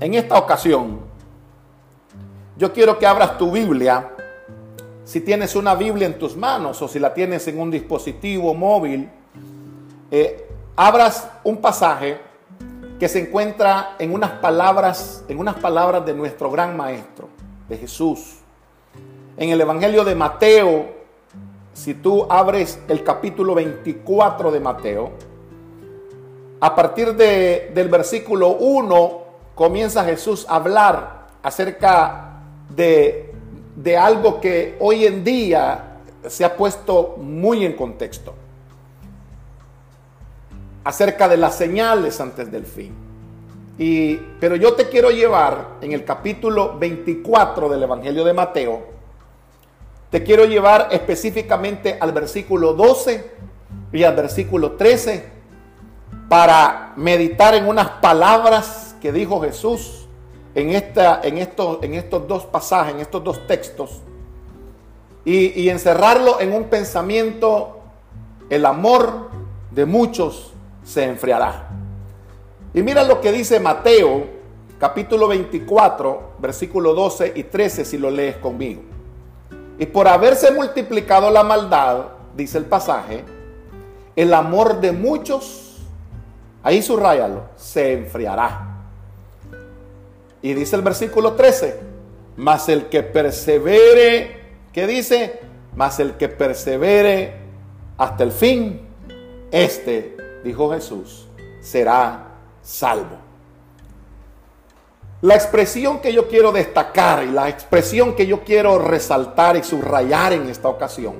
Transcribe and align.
en 0.00 0.14
esta 0.14 0.38
ocasión, 0.38 1.00
yo 2.56 2.72
quiero 2.72 2.98
que 2.98 3.06
abras 3.06 3.36
tu 3.36 3.52
Biblia, 3.52 4.10
si 5.04 5.20
tienes 5.20 5.54
una 5.54 5.74
Biblia 5.74 6.06
en 6.06 6.18
tus 6.18 6.36
manos 6.36 6.80
o 6.80 6.88
si 6.88 6.98
la 6.98 7.12
tienes 7.12 7.46
en 7.48 7.60
un 7.60 7.70
dispositivo 7.70 8.54
móvil, 8.54 9.10
eh, 10.10 10.48
abras 10.76 11.28
un 11.44 11.58
pasaje 11.58 12.18
que 12.98 13.08
se 13.08 13.20
encuentra 13.20 13.96
en 13.98 14.12
unas 14.12 14.30
palabras, 14.32 15.24
en 15.28 15.38
unas 15.38 15.56
palabras 15.56 16.04
de 16.06 16.14
nuestro 16.14 16.50
gran 16.50 16.76
maestro, 16.76 17.28
de 17.68 17.76
Jesús. 17.76 18.36
En 19.36 19.50
el 19.50 19.60
Evangelio 19.60 20.04
de 20.04 20.14
Mateo, 20.14 20.86
si 21.72 21.94
tú 21.94 22.26
abres 22.28 22.78
el 22.88 23.02
capítulo 23.04 23.54
24 23.54 24.50
de 24.50 24.60
Mateo, 24.60 25.10
a 26.60 26.74
partir 26.74 27.14
de, 27.14 27.70
del 27.74 27.88
versículo 27.88 28.50
1 28.50 29.19
comienza 29.60 30.06
Jesús 30.06 30.46
a 30.48 30.54
hablar 30.54 31.26
acerca 31.42 32.30
de, 32.70 33.30
de 33.76 33.94
algo 33.94 34.40
que 34.40 34.78
hoy 34.80 35.04
en 35.04 35.22
día 35.22 35.98
se 36.26 36.46
ha 36.46 36.56
puesto 36.56 37.16
muy 37.18 37.66
en 37.66 37.74
contexto 37.74 38.32
acerca 40.82 41.28
de 41.28 41.36
las 41.36 41.56
señales 41.56 42.22
antes 42.22 42.50
del 42.50 42.64
fin. 42.64 42.94
Y, 43.76 44.14
pero 44.40 44.56
yo 44.56 44.72
te 44.72 44.88
quiero 44.88 45.10
llevar 45.10 45.72
en 45.82 45.92
el 45.92 46.06
capítulo 46.06 46.78
24 46.78 47.68
del 47.68 47.82
Evangelio 47.82 48.24
de 48.24 48.32
Mateo, 48.32 48.86
te 50.08 50.22
quiero 50.22 50.46
llevar 50.46 50.88
específicamente 50.90 51.98
al 52.00 52.12
versículo 52.12 52.72
12 52.72 53.30
y 53.92 54.04
al 54.04 54.16
versículo 54.16 54.72
13 54.72 55.22
para 56.30 56.94
meditar 56.96 57.54
en 57.54 57.68
unas 57.68 57.90
palabras 58.00 58.89
que 59.00 59.12
dijo 59.12 59.40
Jesús 59.40 60.06
en, 60.54 60.70
esta, 60.70 61.20
en, 61.22 61.38
estos, 61.38 61.82
en 61.82 61.94
estos 61.94 62.26
dos 62.26 62.44
pasajes, 62.46 62.94
en 62.94 63.00
estos 63.00 63.22
dos 63.22 63.46
textos, 63.46 64.02
y, 65.24 65.68
encerrarlo 65.68 66.40
en 66.40 66.52
un 66.52 66.64
pensamiento, 66.64 67.78
el 68.48 68.64
amor 68.64 69.28
de 69.70 69.84
muchos 69.84 70.52
se 70.82 71.04
enfriará. 71.04 71.68
Y 72.72 72.82
mira 72.82 73.04
lo 73.04 73.20
que 73.20 73.30
dice 73.30 73.60
Mateo, 73.60 74.24
capítulo 74.78 75.28
24, 75.28 76.32
versículo 76.38 76.94
12 76.94 77.34
y 77.36 77.44
13, 77.44 77.84
si 77.84 77.98
lo 77.98 78.10
lees 78.10 78.36
conmigo. 78.38 78.82
Y 79.78 79.86
por 79.86 80.08
haberse 80.08 80.50
multiplicado 80.52 81.30
la 81.30 81.44
maldad, 81.44 82.06
dice 82.34 82.58
el 82.58 82.64
pasaje, 82.64 83.24
el 84.16 84.32
amor 84.34 84.80
de 84.80 84.92
muchos, 84.92 85.76
ahí 86.62 86.82
subrayalo, 86.82 87.42
se 87.56 87.92
enfriará. 87.92 88.69
Y 90.42 90.54
dice 90.54 90.76
el 90.76 90.82
versículo 90.82 91.34
13, 91.34 91.80
mas 92.36 92.68
el 92.68 92.86
que 92.86 93.02
persevere, 93.02 94.40
¿qué 94.72 94.86
dice? 94.86 95.40
Mas 95.74 96.00
el 96.00 96.16
que 96.16 96.28
persevere 96.28 97.34
hasta 97.98 98.24
el 98.24 98.32
fin, 98.32 98.80
este 99.50 100.16
dijo 100.42 100.72
Jesús, 100.72 101.28
será 101.60 102.28
salvo. 102.62 103.18
La 105.22 105.34
expresión 105.34 106.00
que 106.00 106.14
yo 106.14 106.28
quiero 106.28 106.50
destacar 106.50 107.24
y 107.24 107.30
la 107.30 107.50
expresión 107.50 108.16
que 108.16 108.26
yo 108.26 108.42
quiero 108.42 108.78
resaltar 108.78 109.56
y 109.56 109.62
subrayar 109.62 110.32
en 110.32 110.48
esta 110.48 110.68
ocasión, 110.68 111.16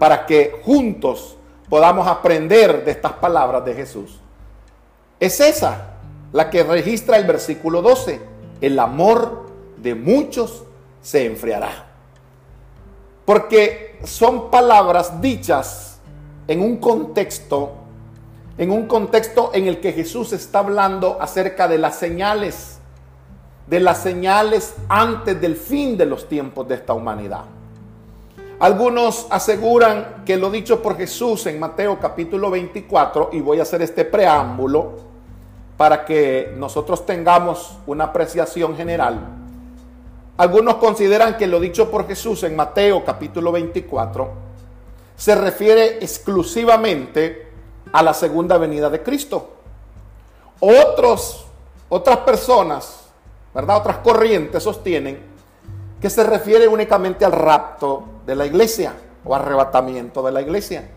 para 0.00 0.26
que 0.26 0.60
juntos 0.64 1.36
podamos 1.68 2.08
aprender 2.08 2.84
de 2.84 2.90
estas 2.90 3.12
palabras 3.12 3.64
de 3.64 3.74
Jesús, 3.74 4.18
es 5.20 5.38
esa, 5.38 5.94
la 6.32 6.50
que 6.50 6.64
registra 6.64 7.16
el 7.18 7.24
versículo 7.24 7.82
12. 7.82 8.35
El 8.60 8.78
amor 8.78 9.46
de 9.76 9.94
muchos 9.94 10.64
se 11.02 11.26
enfriará. 11.26 11.86
Porque 13.24 13.98
son 14.04 14.50
palabras 14.50 15.20
dichas 15.20 15.98
en 16.48 16.60
un 16.60 16.76
contexto 16.76 17.86
en 18.58 18.70
un 18.70 18.86
contexto 18.86 19.50
en 19.52 19.66
el 19.66 19.80
que 19.80 19.92
Jesús 19.92 20.32
está 20.32 20.60
hablando 20.60 21.18
acerca 21.20 21.68
de 21.68 21.78
las 21.78 21.96
señales, 21.96 22.78
de 23.66 23.80
las 23.80 23.98
señales 23.98 24.74
antes 24.88 25.40
del 25.40 25.56
fin 25.56 25.96
de 25.98 26.06
los 26.06 26.28
tiempos 26.28 26.66
de 26.66 26.76
esta 26.76 26.94
humanidad. 26.94 27.44
Algunos 28.58 29.26
aseguran 29.28 30.22
que 30.24 30.38
lo 30.38 30.50
dicho 30.50 30.80
por 30.80 30.96
Jesús 30.96 31.46
en 31.46 31.60
Mateo 31.60 31.98
capítulo 32.00 32.50
24, 32.50 33.30
y 33.32 33.40
voy 33.40 33.58
a 33.58 33.62
hacer 33.62 33.82
este 33.82 34.06
preámbulo 34.06 35.15
para 35.76 36.04
que 36.04 36.52
nosotros 36.56 37.04
tengamos 37.04 37.78
una 37.86 38.04
apreciación 38.04 38.76
general. 38.76 39.20
Algunos 40.38 40.76
consideran 40.76 41.36
que 41.36 41.46
lo 41.46 41.60
dicho 41.60 41.90
por 41.90 42.06
Jesús 42.06 42.42
en 42.42 42.56
Mateo 42.56 43.04
capítulo 43.04 43.52
24 43.52 44.46
se 45.16 45.34
refiere 45.34 45.98
exclusivamente 46.04 47.48
a 47.92 48.02
la 48.02 48.12
segunda 48.12 48.58
venida 48.58 48.90
de 48.90 49.02
Cristo. 49.02 49.50
Otros, 50.60 51.46
otras 51.88 52.18
personas, 52.18 53.06
¿verdad? 53.54 53.78
Otras 53.78 53.98
corrientes 53.98 54.62
sostienen 54.62 55.18
que 56.00 56.10
se 56.10 56.22
refiere 56.22 56.68
únicamente 56.68 57.24
al 57.24 57.32
rapto 57.32 58.04
de 58.26 58.34
la 58.34 58.44
iglesia 58.44 58.94
o 59.24 59.34
arrebatamiento 59.34 60.22
de 60.22 60.32
la 60.32 60.42
iglesia. 60.42 60.88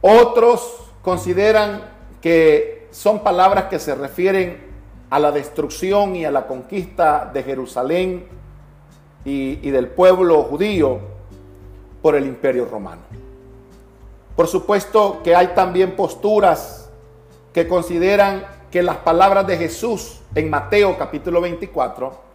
Otros 0.00 0.78
consideran 1.02 1.82
que 2.20 2.79
son 2.90 3.20
palabras 3.20 3.64
que 3.64 3.78
se 3.78 3.94
refieren 3.94 4.70
a 5.10 5.18
la 5.18 5.32
destrucción 5.32 6.14
y 6.16 6.24
a 6.24 6.30
la 6.30 6.46
conquista 6.46 7.30
de 7.32 7.42
Jerusalén 7.42 8.26
y, 9.24 9.70
del 9.70 9.88
pueblo 9.88 10.42
judío 10.44 10.98
por 12.00 12.14
el 12.14 12.26
imperio 12.26 12.64
romano. 12.64 13.02
Por 14.36 14.46
supuesto 14.46 15.20
que 15.22 15.34
hay 15.34 15.48
también 15.48 15.96
posturas 15.96 16.88
que 17.52 17.68
consideran 17.68 18.44
que 18.70 18.82
las 18.82 18.98
palabras 18.98 19.46
de 19.46 19.56
Jesús 19.56 20.20
en 20.34 20.48
Mateo 20.48 20.96
capítulo 20.96 21.40
24 21.40 22.30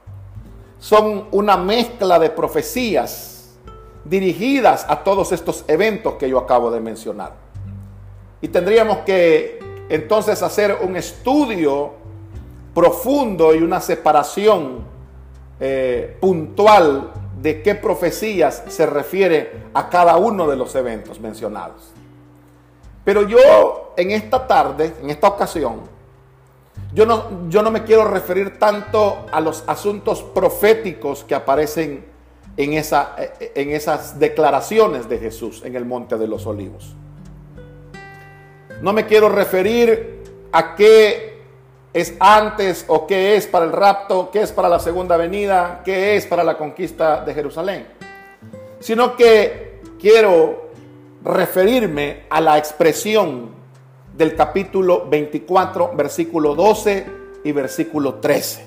son 0.78 1.30
una 1.32 1.56
mezcla 1.58 2.20
de 2.20 2.30
profecías 2.30 3.56
dirigidas 4.04 4.86
a 4.88 5.04
todos 5.04 5.32
estos 5.32 5.64
eventos 5.68 6.16
que 6.16 6.30
yo 6.30 6.38
acabo 6.38 6.70
de 6.70 6.82
mencionar. 6.82 7.34
Y 8.42 8.50
tendríamos 8.50 9.00
que 9.00 9.65
entonces 9.90 10.42
hacer 10.42 10.78
un 10.82 10.96
estudio 10.96 11.94
profundo 12.74 13.54
y 13.56 13.60
una 13.60 13.80
separación 13.80 14.84
eh, 15.60 16.18
puntual 16.20 17.12
de 17.42 17.62
qué 17.62 17.76
profecías 17.76 18.64
se 18.68 18.86
refiere 18.86 19.52
a 19.74 19.90
cada 19.90 20.18
uno 20.18 20.48
de 20.48 20.56
los 20.56 20.74
eventos 20.76 21.20
mencionados. 21.20 21.92
Pero 23.04 23.28
yo 23.28 23.94
en 23.96 24.12
esta 24.12 24.48
tarde, 24.48 24.94
en 25.02 25.10
esta 25.10 25.28
ocasión, 25.28 25.82
yo 26.94 27.06
no, 27.06 27.50
yo 27.50 27.62
no 27.62 27.72
me 27.72 27.84
quiero 27.84 28.06
referir 28.06 28.58
tanto 28.58 29.26
a 29.32 29.40
los 29.40 29.64
asuntos 29.68 30.24
proféticos 30.24 31.24
que 31.24 31.36
aparecen 31.36 32.06
en, 32.58 32.74
esa, 32.74 33.16
en 33.40 33.72
esas 33.72 34.20
declaraciones 34.20 35.08
de 35.08 35.20
Jesús 35.20 35.62
en 35.64 35.76
el 35.76 35.86
Monte 35.86 36.18
de 36.18 36.28
los 36.28 36.46
Olivos. 36.46 36.96
No 38.82 38.94
me 38.94 39.06
quiero 39.06 39.30
referir 39.30 40.22
a 40.52 40.76
qué 40.76 41.36
es 41.94 42.14
antes 42.20 42.84
o 42.88 43.08
qué 43.08 43.38
es 43.38 43.48
para 43.48 43.66
el 43.66 43.72
rapto, 43.72 44.30
qué 44.30 44.42
es 44.42 44.52
para 44.52 44.68
la 44.68 44.80
segunda 44.80 45.16
venida, 45.16 45.82
qué 45.86 46.18
es 46.18 46.26
para 46.26 46.44
la 46.44 46.58
conquista 46.58 47.24
de 47.24 47.34
Jerusalén, 47.34 47.88
sino 48.82 49.16
que 49.16 49.80
quiero 49.98 50.72
referirme 51.24 52.24
a 52.30 52.42
la 52.42 52.58
expresión 52.58 53.50
del 54.14 54.36
capítulo 54.36 55.08
24, 55.08 55.94
versículo 55.96 56.54
12 56.54 57.06
y 57.46 57.52
versículo 57.54 58.16
13, 58.16 58.66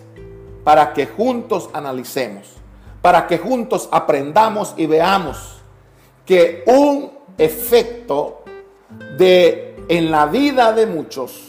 para 0.64 0.94
que 0.94 1.06
juntos 1.06 1.68
analicemos, 1.74 2.56
para 3.02 3.26
que 3.26 3.36
juntos 3.36 3.90
aprendamos 3.92 4.72
y 4.78 4.86
veamos 4.86 5.60
que 6.24 6.64
un 6.66 7.12
efecto 7.36 8.42
de 9.18 9.67
en 9.88 10.10
la 10.10 10.26
vida 10.26 10.72
de 10.72 10.86
muchos 10.86 11.48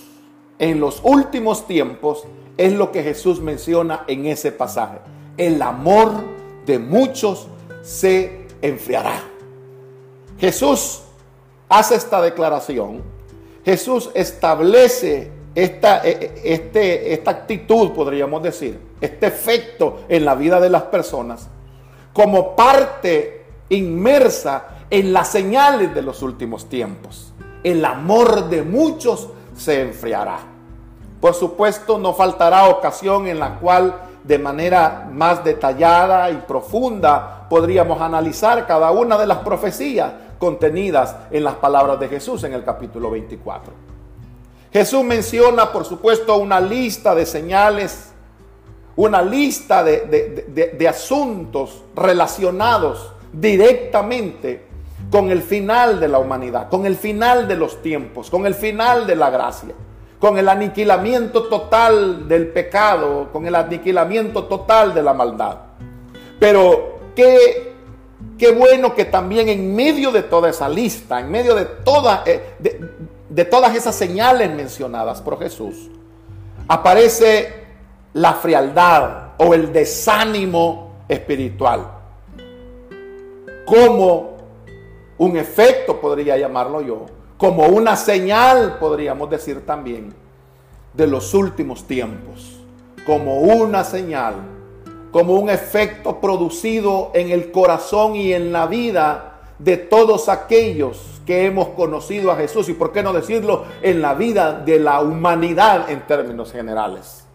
en 0.59 0.80
los 0.80 1.01
últimos 1.03 1.68
tiempos 1.68 2.24
es 2.57 2.74
lo 2.74 2.91
que 2.91 3.03
Jesús 3.03 3.39
menciona 3.39 4.03
en 4.07 4.25
ese 4.25 4.51
pasaje. 4.51 5.00
El 5.38 5.62
amor 5.62 6.12
de 6.65 6.80
muchos 6.80 7.47
se 7.81 8.45
enfriará. 8.62 9.24
Jesús 10.38 11.01
hace 11.69 11.95
esta 11.95 12.21
declaración, 12.21 13.01
Jesús 13.63 14.09
establece 14.13 15.31
esta, 15.56 16.01
e, 16.03 16.09
e, 16.44 16.53
este, 16.53 17.13
esta 17.13 17.31
actitud, 17.31 17.92
podríamos 17.92 18.44
decir, 18.44 18.80
este 19.00 19.27
efecto 19.27 20.01
en 20.09 20.25
la 20.25 20.35
vida 20.35 20.59
de 20.59 20.69
las 20.69 20.83
personas, 20.83 21.47
como 22.13 22.56
parte 22.56 23.45
inmersa 23.69 24.80
en 24.89 25.13
las 25.13 25.30
señales 25.30 25.94
de 25.94 26.01
los 26.01 26.21
últimos 26.21 26.68
tiempos. 26.68 27.29
El 27.63 27.83
amor 27.83 28.50
de 28.50 28.63
muchos 28.63 29.29
se 29.56 29.81
enfriará. 29.81 30.39
Por 31.19 31.33
supuesto, 31.33 31.97
no 31.97 32.13
faltará 32.13 32.69
ocasión 32.69 33.27
en 33.27 33.39
la 33.39 33.56
cual 33.59 33.95
de 34.23 34.39
manera 34.39 35.09
más 35.11 35.44
detallada 35.44 36.29
y 36.29 36.38
profunda 36.47 37.47
podríamos 37.50 38.01
analizar 38.01 38.65
cada 38.67 38.91
una 38.91 39.17
de 39.17 39.27
las 39.27 39.39
profecías 39.39 40.13
contenidas 40.38 41.15
en 41.31 41.44
las 41.44 41.56
palabras 41.56 42.00
de 42.00 42.07
Jesús 42.07 42.44
en 42.44 42.53
el 42.53 42.63
capítulo 42.63 43.11
24. 43.11 43.73
Jesús 44.71 45.03
menciona, 45.03 45.71
por 45.71 45.83
supuesto, 45.83 46.38
una 46.38 46.59
lista 46.59 47.15
de 47.15 47.25
señales, 47.25 48.11
una 48.95 49.21
lista 49.21 49.83
de, 49.83 50.88
asuntos 50.88 51.83
relacionados 51.95 53.13
directamente 53.33 54.69
con 55.11 55.31
el 55.31 55.41
final 55.41 56.00
de 56.00 56.07
la 56.07 56.19
humanidad, 56.19 56.69
con 56.69 56.85
el 56.85 56.95
final 56.95 57.47
de 57.47 57.56
los 57.56 57.81
tiempos, 57.81 58.29
con 58.29 58.45
el 58.45 58.53
final 58.53 59.07
de 59.07 59.15
la 59.15 59.29
gracia, 59.29 59.73
con 60.19 60.38
el 60.38 60.47
aniquilamiento 60.47 61.44
total 61.44 62.27
del 62.27 62.50
pecado, 62.50 63.29
con 63.31 63.47
el 63.47 63.56
aniquilamiento 63.56 64.45
total 64.45 64.94
de 64.94 65.01
la 65.01 65.13
maldad. 65.13 65.57
Pero 66.39 67.00
qué, 67.15 67.73
qué 68.38 68.51
bueno 68.51 68.94
que 68.94 69.06
también 69.06 69.50
en 69.50 69.75
medio 69.75 70.11
de 70.11 70.23
toda 70.23 70.50
esa 70.50 70.69
lista, 70.69 71.19
en 71.19 71.31
medio 71.31 71.56
de, 71.56 71.67
eh, 72.25 72.56
de 73.29 73.45
todas 73.45 73.75
esas 73.75 73.95
señales 73.95 74.53
mencionadas 74.53 75.21
por 75.21 75.39
Jesús, 75.39 75.89
aparece 76.67 77.53
la 78.13 78.33
frialdad 78.33 79.29
o 79.38 79.53
el 79.53 79.73
desánimo 79.73 81.03
espiritual. 81.07 81.88
Un 85.19 85.38
efecto, 85.38 86.00
podría 86.00 86.38
llamarlo 86.38 86.81
yo, 86.81 87.06
como 87.38 87.68
una 87.68 87.95
señal, 87.95 88.77
podríamos 88.80 89.30
decir 89.30 89.66
también, 89.66 90.13
de 90.94 91.07
los 91.07 91.33
últimos 91.33 91.86
tiempos, 91.86 92.60
como 93.06 93.39
una 93.39 93.83
señal, 93.83 94.36
como 95.12 95.33
un 95.33 95.50
efecto 95.50 96.19
producido 96.19 97.12
en 97.13 97.31
el 97.31 97.51
corazón 97.51 98.16
y 98.16 98.33
en 98.33 98.51
la 98.51 98.66
vida 98.66 99.42
de 99.60 99.77
todos 99.77 100.30
aquellos 100.30 101.21
que 101.25 101.45
hemos 101.45 101.69
conocido 101.69 102.31
a 102.31 102.38
Jesús 102.38 102.69
y 102.69 102.74
por 102.74 102.92
qué 102.92 103.04
no 103.04 103.13
decirlo 103.13 103.66
en 103.81 104.01
la 104.01 104.13
vida 104.13 104.54
de 104.54 104.80
la 104.80 105.01
humanidad 105.01 105.89
en 105.89 106.07
términos 106.07 106.51
generales. 106.51 107.25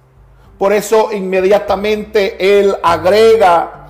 Por 0.59 0.73
eso 0.73 1.13
inmediatamente 1.13 2.59
Él 2.59 2.75
agrega 2.83 3.84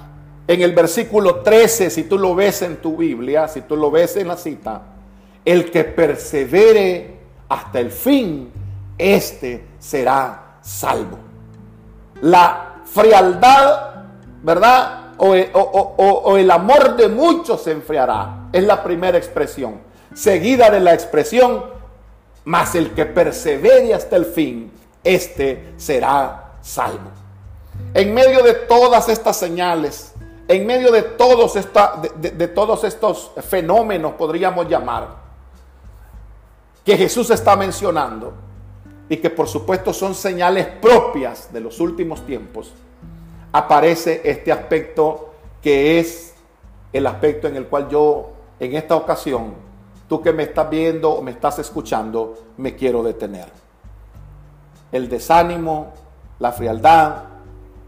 en 0.47 0.63
el 0.63 0.73
versículo 0.73 1.37
13, 1.37 1.91
si 1.91 2.05
tú 2.05 2.19
lo 2.19 2.35
ves 2.35 2.63
en 2.63 2.77
tu 2.77 2.97
Biblia, 2.97 3.49
si 3.49 3.63
tú 3.63 3.77
lo 3.77 3.91
ves 3.91 4.17
en 4.17 4.29
la 4.29 4.37
cita, 4.37 4.83
el 5.45 5.71
que 5.71 5.85
persevere 5.85 7.19
hasta 7.49 7.81
el 7.81 7.91
fin, 7.91 8.51
este 8.99 9.65
será 9.79 10.59
salvo. 10.61 11.19
La 12.21 12.77
frialdad, 12.85 14.05
¿verdad? 14.43 15.01
O, 15.17 16.37
el 16.37 16.51
amor 16.51 16.97
de 16.97 17.09
muchos 17.09 17.63
se 17.63 17.73
enfriará. 17.73 18.49
Es 18.53 18.65
la 18.65 18.83
primera 18.83 19.17
expresión. 19.17 19.81
Seguida 20.15 20.71
de 20.71 20.81
la 20.81 20.95
expresión, 20.95 21.65
mas 22.45 22.75
el 22.75 22.91
que 22.93 23.07
persevere 23.07 23.95
hasta 23.95 24.17
el 24.17 24.27
fin, 24.27 24.71
este 25.03 25.75
será 25.77 26.53
salvo. 26.63 27.11
En 27.95 28.15
medio 28.15 28.43
de 28.43 28.55
todas 28.55 29.09
estas 29.09 29.37
señales, 29.37 30.14
en 30.47 30.67
medio 30.67 30.93
de 30.93 31.03
todos, 31.03 31.57
estos 32.85 33.33
fenómenos, 33.49 34.15
podríamos 34.15 34.69
llamar, 34.69 35.25
que 36.85 36.97
Jesús 36.97 37.31
está 37.31 37.57
mencionando, 37.57 38.35
y 39.09 39.17
que 39.19 39.31
por 39.31 39.49
supuesto 39.49 39.93
son 39.93 40.15
señales 40.15 40.67
propias 40.67 41.53
de 41.53 41.61
los 41.61 41.81
últimos 41.81 42.25
tiempos, 42.27 42.73
aparece 43.53 44.23
este 44.25 44.51
aspecto 44.51 45.31
que 45.63 45.99
es 45.99 46.35
el 46.93 47.07
aspecto 47.07 47.49
en 47.49 47.57
el 47.57 47.67
cual 47.67 47.89
yo, 47.89 48.33
en 48.61 48.75
esta 48.75 48.97
ocasión, 48.97 49.55
tú 50.09 50.21
que 50.21 50.33
me 50.33 50.45
estás 50.45 50.69
viendo 50.69 51.11
o 51.11 51.23
me 51.23 51.31
estás 51.31 51.59
escuchando, 51.59 52.35
me 52.57 52.77
quiero 52.77 53.03
detener. 53.03 53.49
El 54.93 55.09
desánimo, 55.09 55.93
la 56.39 56.53
frialdad, 56.53 57.25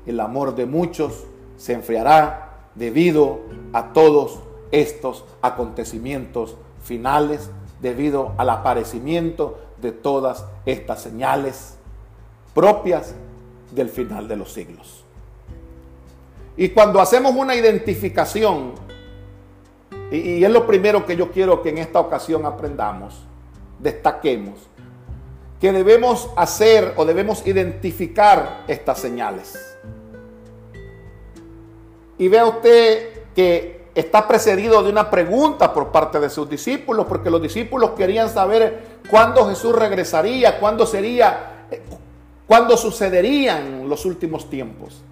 el 0.06 0.18
amor 0.20 0.54
de 0.54 0.66
muchos 0.66 1.24
se 1.56 1.72
enfriará 1.72 2.45
debido 2.76 3.40
a 3.72 3.92
todos 3.92 4.40
estos 4.70 5.24
acontecimientos 5.42 6.56
finales, 6.82 7.50
debido 7.80 8.32
al 8.38 8.50
aparecimiento 8.50 9.58
de 9.80 9.92
todas 9.92 10.44
estas 10.64 11.02
señales 11.02 11.76
propias 12.54 13.14
del 13.72 13.88
final 13.88 14.28
de 14.28 14.36
los 14.36 14.52
siglos. 14.52 15.04
Y 16.56 16.70
cuando 16.70 17.00
hacemos 17.00 17.34
una 17.34 17.54
identificación, 17.54 18.72
y, 20.10 20.42
es 20.42 20.50
lo 20.50 20.66
primero 20.66 21.04
que 21.04 21.16
yo 21.16 21.30
quiero 21.30 21.62
que 21.62 21.68
en 21.68 21.78
esta 21.78 22.00
ocasión 22.00 22.46
aprendamos, 22.46 23.14
destaquemos, 23.78 24.54
que 25.60 25.72
debemos 25.72 26.30
hacer 26.36 26.94
o 26.96 27.04
debemos 27.04 27.46
identificar 27.46 28.64
estas 28.68 28.98
señales. 29.00 29.75
Y 32.18 32.28
vea 32.28 32.46
usted 32.46 33.24
que 33.34 33.86
está 33.94 34.28
precedido 34.28 34.82
de 34.82 34.90
una 34.90 35.10
pregunta 35.10 35.72
por 35.72 35.90
parte 35.90 36.20
de 36.20 36.28
sus 36.28 36.48
discípulos, 36.48 37.06
porque 37.06 37.30
los 37.30 37.40
discípulos 37.40 37.90
querían 37.90 38.28
saber 38.28 38.98
cuándo 39.10 39.48
Jesús 39.48 39.74
regresaría, 39.74 40.60
cuándo 40.60 40.86
sería, 40.86 41.66
cuándo 42.46 42.76
sucederían 42.76 43.88
los 43.88 44.04
últimos 44.04 44.50
tiempos. 44.50 45.02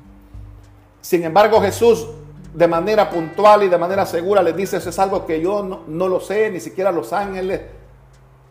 Sin 1.01 1.25
embargo, 1.25 1.61
Jesús 1.61 2.07
de 2.53 2.69
manera 2.69 3.11
puntual 3.11 3.65
y 3.65 3.69
de 3.69 3.79
manera 3.79 4.07
segura 4.07 4.43
les 4.43 4.57
dice, 4.57 4.77
eso 4.77 4.91
es 4.91 4.99
algo 4.99 5.27
que 5.27 5.41
yo 5.41 5.63
no, 5.63 5.81
no 5.87 6.09
lo 6.09 6.21
sé, 6.21 6.51
ni 6.51 6.61
siquiera 6.61 6.93
los 6.93 7.13
ángeles, 7.13 7.63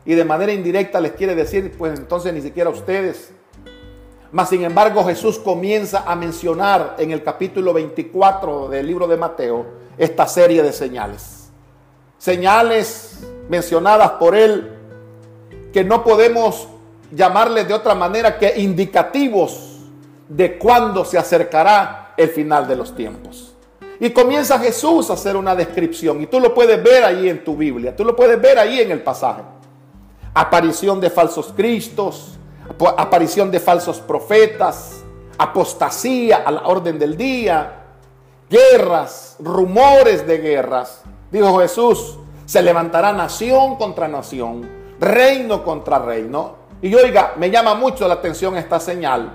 y 0.06 0.14
de 0.16 0.26
manera 0.26 0.52
indirecta 0.52 1.00
les 1.00 1.14
quiere 1.14 1.36
decir, 1.36 1.74
pues 1.78 1.98
entonces 1.98 2.34
ni 2.34 2.42
siquiera 2.42 2.70
ustedes. 2.70 3.32
Mas 4.34 4.50
sin 4.50 4.64
embargo 4.64 5.06
Jesús 5.06 5.38
comienza 5.38 6.06
a 6.08 6.16
mencionar 6.16 6.96
en 6.98 7.12
el 7.12 7.22
capítulo 7.22 7.72
24 7.72 8.68
del 8.68 8.88
libro 8.88 9.08
de 9.08 9.16
Mateo 9.16 9.64
esta 9.96 10.28
serie 10.28 10.64
de 10.64 10.74
señales. 10.74 11.52
Señales 12.18 13.20
mencionadas 13.48 14.14
por 14.14 14.36
él 14.36 14.76
que 15.72 15.84
no 15.84 16.04
podemos 16.04 16.68
llamarles 17.12 17.68
de 17.68 17.76
otra 17.76 17.94
manera 17.94 18.40
que 18.40 18.60
indicativos 18.60 19.78
de 20.28 20.58
cuándo 20.58 21.06
se 21.06 21.20
acercará 21.20 22.16
el 22.18 22.30
final 22.30 22.68
de 22.68 22.76
los 22.76 22.96
tiempos. 22.96 23.54
Y 24.00 24.10
comienza 24.10 24.58
Jesús 24.58 25.12
a 25.12 25.14
hacer 25.14 25.38
una 25.38 25.54
descripción 25.56 26.24
y 26.24 26.26
tú 26.26 26.40
lo 26.40 26.56
puedes 26.56 26.82
ver 26.82 27.04
ahí 27.04 27.30
en 27.30 27.44
tu 27.44 27.56
Biblia, 27.56 27.96
tú 27.96 28.04
lo 28.04 28.16
puedes 28.16 28.42
ver 28.42 28.58
ahí 28.58 28.80
en 28.80 28.90
el 28.90 29.04
pasaje. 29.04 29.44
Aparición 30.34 31.00
de 31.00 31.12
falsos 31.12 31.54
cristos, 31.56 32.40
aparición 32.98 33.52
de 33.52 33.60
falsos 33.60 34.00
profetas, 34.00 35.04
apostasía 35.38 36.44
a 36.46 36.52
la 36.52 36.68
orden 36.68 37.00
del 37.00 37.18
día, 37.18 37.84
guerras, 38.50 39.36
rumores 39.40 40.26
de 40.28 40.38
guerras. 40.38 41.02
Dijo 41.32 41.60
Jesús, 41.60 42.18
se 42.46 42.62
levantará 42.62 43.14
nación 43.14 43.76
contra 43.78 44.08
nación, 44.08 44.70
reino 45.00 45.64
contra 45.64 46.00
reino. 46.00 46.64
Y 46.82 46.94
oiga, 46.94 47.34
me 47.38 47.50
llama 47.50 47.76
mucho 47.76 48.08
la 48.08 48.16
atención 48.16 48.58
esta 48.58 48.80
señal, 48.80 49.32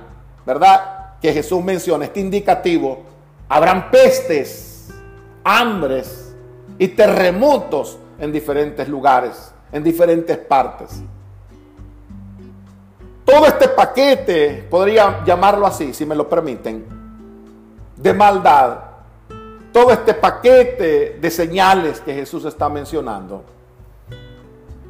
¿verdad? 0.46 1.16
Que 1.20 1.32
Jesús 1.32 1.62
menciona, 1.64 2.04
este 2.04 2.20
indicativo. 2.20 3.02
Habrán 3.48 3.90
pestes, 3.90 4.88
hambres 5.42 6.34
y 6.78 6.88
terremotos 6.88 7.98
en 8.18 8.30
diferentes 8.30 8.88
lugares, 8.88 9.52
en 9.72 9.82
diferentes 9.82 10.36
partes. 10.36 11.02
Todo 13.28 13.44
este 13.44 13.68
paquete, 13.68 14.66
podría 14.70 15.22
llamarlo 15.22 15.66
así, 15.66 15.92
si 15.92 16.06
me 16.06 16.14
lo 16.14 16.26
permiten, 16.30 16.86
de 17.94 18.14
maldad, 18.14 18.78
todo 19.70 19.90
este 19.90 20.14
paquete 20.14 21.18
de 21.20 21.30
señales 21.30 22.00
que 22.00 22.14
Jesús 22.14 22.46
está 22.46 22.70
mencionando, 22.70 23.44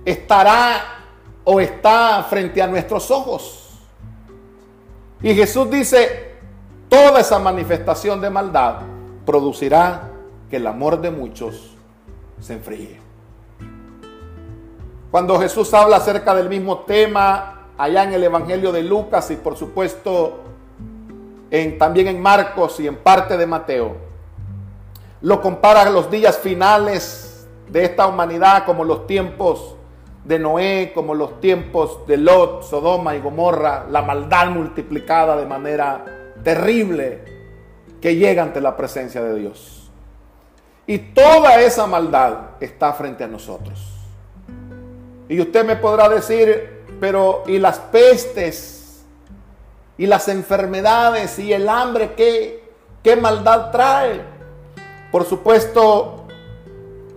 estará 0.04 1.00
o 1.42 1.58
está 1.58 2.24
frente 2.30 2.62
a 2.62 2.68
nuestros 2.68 3.10
ojos. 3.10 3.76
Y 5.20 5.34
Jesús 5.34 5.68
dice, 5.68 6.36
toda 6.88 7.18
esa 7.18 7.40
manifestación 7.40 8.20
de 8.20 8.30
maldad 8.30 8.82
producirá 9.26 10.12
que 10.48 10.58
el 10.58 10.66
amor 10.68 11.00
de 11.00 11.10
muchos 11.10 11.74
se 12.40 12.52
enfríe. 12.52 13.00
Cuando 15.10 15.40
Jesús 15.40 15.74
habla 15.74 15.96
acerca 15.96 16.36
del 16.36 16.48
mismo 16.48 16.78
tema 16.82 17.57
allá 17.78 18.04
en 18.04 18.12
el 18.12 18.24
Evangelio 18.24 18.72
de 18.72 18.82
Lucas 18.82 19.30
y 19.30 19.36
por 19.36 19.56
supuesto 19.56 20.40
también 21.78 22.08
en 22.08 22.20
Marcos 22.20 22.78
y 22.80 22.86
en 22.86 22.96
parte 22.96 23.36
de 23.36 23.46
Mateo. 23.46 23.96
Lo 25.22 25.40
compara 25.40 25.82
a 25.82 25.90
los 25.90 26.10
días 26.10 26.38
finales 26.38 27.48
de 27.70 27.84
esta 27.84 28.06
humanidad 28.06 28.64
como 28.66 28.84
los 28.84 29.06
tiempos 29.06 29.76
de 30.24 30.38
Noé 30.38 30.92
como 30.94 31.14
los 31.14 31.40
tiempos 31.40 32.06
de 32.06 32.18
Lot, 32.18 32.62
Sodoma 32.62 33.16
y 33.16 33.20
Gomorra, 33.20 33.86
la 33.88 34.02
maldad 34.02 34.50
multiplicada 34.50 35.36
de 35.36 35.46
manera 35.46 36.04
terrible 36.44 37.24
que 38.00 38.14
llega 38.14 38.42
ante 38.42 38.60
la 38.60 38.76
presencia 38.76 39.22
de 39.22 39.38
Dios. 39.38 39.90
Y 40.86 40.98
toda 40.98 41.60
esa 41.60 41.86
maldad 41.86 42.34
está 42.60 42.92
frente 42.92 43.24
a 43.24 43.26
nosotros. 43.26 43.94
Y 45.30 45.40
usted 45.40 45.64
me 45.64 45.76
podrá 45.76 46.08
decir, 46.10 46.77
pero 47.00 47.44
¿y 47.46 47.58
las 47.58 47.78
pestes? 47.78 49.04
¿Y 49.96 50.06
las 50.06 50.28
enfermedades? 50.28 51.38
¿Y 51.38 51.52
el 51.52 51.68
hambre? 51.68 52.14
¿Qué, 52.14 52.72
qué 53.02 53.16
maldad 53.16 53.70
trae? 53.70 54.22
Por 55.10 55.24
supuesto 55.24 56.26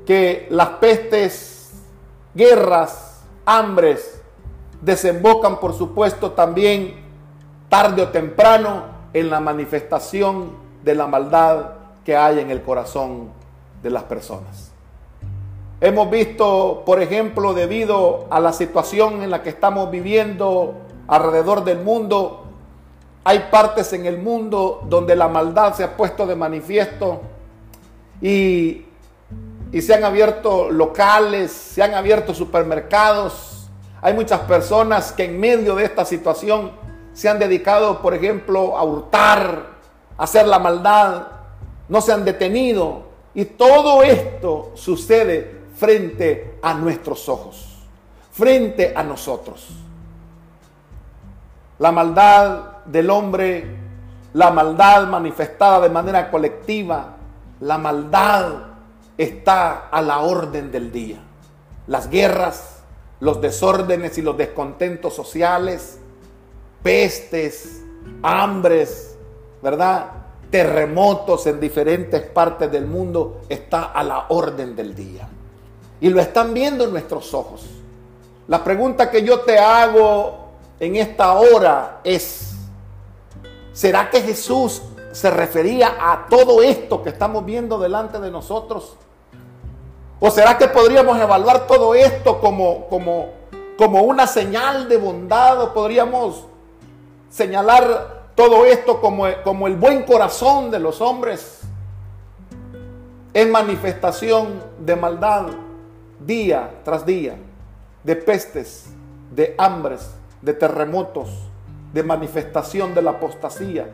que 0.05 0.47
las 0.49 0.69
pestes, 0.69 1.71
guerras, 2.33 3.21
hambres, 3.45 4.21
desembocan 4.81 5.59
por 5.59 5.73
supuesto 5.73 6.31
también 6.31 6.95
tarde 7.69 8.01
o 8.01 8.09
temprano 8.09 8.85
en 9.13 9.29
la 9.29 9.39
manifestación 9.39 10.57
de 10.83 10.95
la 10.95 11.07
maldad 11.07 11.71
que 12.03 12.15
hay 12.15 12.39
en 12.39 12.49
el 12.49 12.61
corazón 12.61 13.29
de 13.83 13.89
las 13.89 14.03
personas. 14.03 14.70
Hemos 15.83 16.11
visto, 16.11 16.83
por 16.85 17.01
ejemplo, 17.01 17.55
debido 17.55 18.27
a 18.29 18.39
la 18.39 18.53
situación 18.53 19.23
en 19.23 19.31
la 19.31 19.41
que 19.41 19.49
estamos 19.49 19.89
viviendo 19.89 20.75
alrededor 21.07 21.63
del 21.63 21.79
mundo, 21.79 22.43
hay 23.23 23.47
partes 23.49 23.91
en 23.93 24.05
el 24.05 24.19
mundo 24.19 24.83
donde 24.87 25.15
la 25.15 25.27
maldad 25.27 25.73
se 25.73 25.83
ha 25.83 25.97
puesto 25.97 26.27
de 26.27 26.35
manifiesto 26.35 27.21
y, 28.21 28.85
y 29.71 29.81
se 29.81 29.95
han 29.95 30.03
abierto 30.03 30.69
locales, 30.69 31.51
se 31.51 31.81
han 31.81 31.95
abierto 31.95 32.35
supermercados. 32.35 33.67
Hay 34.03 34.13
muchas 34.13 34.41
personas 34.41 35.11
que 35.11 35.25
en 35.25 35.39
medio 35.39 35.73
de 35.73 35.85
esta 35.85 36.05
situación 36.05 36.73
se 37.13 37.27
han 37.27 37.39
dedicado, 37.39 38.03
por 38.03 38.13
ejemplo, 38.13 38.77
a 38.77 38.83
hurtar, 38.83 39.65
a 40.15 40.23
hacer 40.25 40.47
la 40.47 40.59
maldad, 40.59 41.23
no 41.89 42.01
se 42.01 42.11
han 42.13 42.23
detenido. 42.23 43.09
Y 43.33 43.45
todo 43.45 44.03
esto 44.03 44.73
sucede 44.75 45.60
frente 45.81 46.59
a 46.61 46.75
nuestros 46.75 47.27
ojos, 47.27 47.79
frente 48.31 48.93
a 48.95 49.01
nosotros. 49.01 49.67
La 51.79 51.91
maldad 51.91 52.85
del 52.85 53.09
hombre, 53.09 53.65
la 54.33 54.51
maldad 54.51 55.07
manifestada 55.07 55.81
de 55.81 55.89
manera 55.89 56.29
colectiva, 56.29 57.15
la 57.61 57.79
maldad 57.79 58.57
está 59.17 59.87
a 59.87 60.03
la 60.03 60.19
orden 60.19 60.71
del 60.71 60.91
día. 60.91 61.17
Las 61.87 62.11
guerras, 62.11 62.83
los 63.19 63.41
desórdenes 63.41 64.19
y 64.19 64.21
los 64.21 64.37
descontentos 64.37 65.15
sociales, 65.15 65.97
pestes, 66.83 67.83
hambres, 68.21 69.17
¿verdad? 69.63 70.11
Terremotos 70.51 71.47
en 71.47 71.59
diferentes 71.59 72.21
partes 72.21 72.71
del 72.71 72.85
mundo 72.85 73.41
está 73.49 73.85
a 73.85 74.03
la 74.03 74.27
orden 74.29 74.75
del 74.75 74.93
día. 74.93 75.27
Y 76.01 76.09
lo 76.09 76.19
están 76.19 76.53
viendo 76.53 76.83
en 76.83 76.91
nuestros 76.91 77.33
ojos. 77.33 77.61
La 78.47 78.63
pregunta 78.63 79.09
que 79.11 79.23
yo 79.23 79.41
te 79.41 79.59
hago 79.59 80.49
en 80.79 80.95
esta 80.95 81.33
hora 81.33 81.99
es, 82.03 82.55
¿será 83.71 84.09
que 84.09 84.19
Jesús 84.19 84.81
se 85.11 85.29
refería 85.29 85.95
a 85.99 86.25
todo 86.27 86.63
esto 86.63 87.03
que 87.03 87.09
estamos 87.09 87.45
viendo 87.45 87.77
delante 87.77 88.19
de 88.19 88.31
nosotros? 88.31 88.97
¿O 90.19 90.31
será 90.31 90.57
que 90.57 90.67
podríamos 90.67 91.19
evaluar 91.19 91.67
todo 91.67 91.93
esto 91.93 92.39
como, 92.39 92.87
como, 92.87 93.29
como 93.77 94.01
una 94.01 94.25
señal 94.25 94.89
de 94.89 94.97
bondad? 94.97 95.61
¿O 95.61 95.73
podríamos 95.73 96.45
señalar 97.29 98.31
todo 98.33 98.65
esto 98.65 98.99
como, 98.99 99.27
como 99.43 99.67
el 99.67 99.75
buen 99.75 100.01
corazón 100.01 100.71
de 100.71 100.79
los 100.79 100.99
hombres 100.99 101.61
en 103.33 103.51
manifestación 103.51 104.63
de 104.79 104.95
maldad 104.95 105.45
día 106.25 106.81
tras 106.83 107.05
día, 107.05 107.37
de 108.03 108.15
pestes, 108.15 108.87
de 109.31 109.55
hambres, 109.57 110.11
de 110.41 110.53
terremotos, 110.53 111.29
de 111.93 112.03
manifestación 112.03 112.93
de 112.93 113.01
la 113.01 113.11
apostasía. 113.11 113.89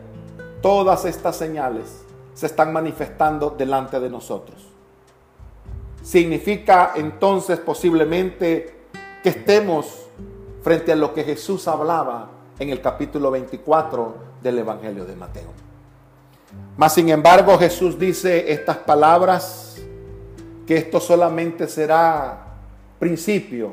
Todas 0.62 1.04
estas 1.04 1.36
señales 1.36 2.02
se 2.34 2.46
están 2.46 2.72
manifestando 2.72 3.50
delante 3.50 4.00
de 4.00 4.10
nosotros. 4.10 4.68
Significa 6.02 6.92
entonces 6.94 7.58
posiblemente 7.58 8.86
que 9.22 9.30
estemos 9.30 10.06
frente 10.62 10.92
a 10.92 10.96
lo 10.96 11.12
que 11.12 11.24
Jesús 11.24 11.66
hablaba 11.68 12.30
en 12.58 12.70
el 12.70 12.80
capítulo 12.80 13.30
24 13.30 14.14
del 14.42 14.58
Evangelio 14.58 15.04
de 15.04 15.16
Mateo. 15.16 15.48
Mas 16.76 16.94
sin 16.94 17.08
embargo 17.08 17.58
Jesús 17.58 17.98
dice 17.98 18.52
estas 18.52 18.78
palabras, 18.78 19.67
que 20.68 20.76
esto 20.76 21.00
solamente 21.00 21.66
será 21.66 22.44
principio 22.98 23.70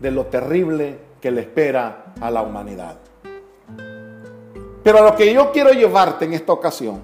de 0.00 0.10
lo 0.10 0.26
terrible 0.26 0.98
que 1.20 1.30
le 1.30 1.42
espera 1.42 2.06
a 2.20 2.28
la 2.28 2.42
humanidad. 2.42 2.96
Pero 4.82 4.98
a 4.98 5.02
lo 5.02 5.14
que 5.14 5.32
yo 5.32 5.52
quiero 5.52 5.70
llevarte 5.70 6.24
en 6.24 6.32
esta 6.32 6.52
ocasión 6.52 7.00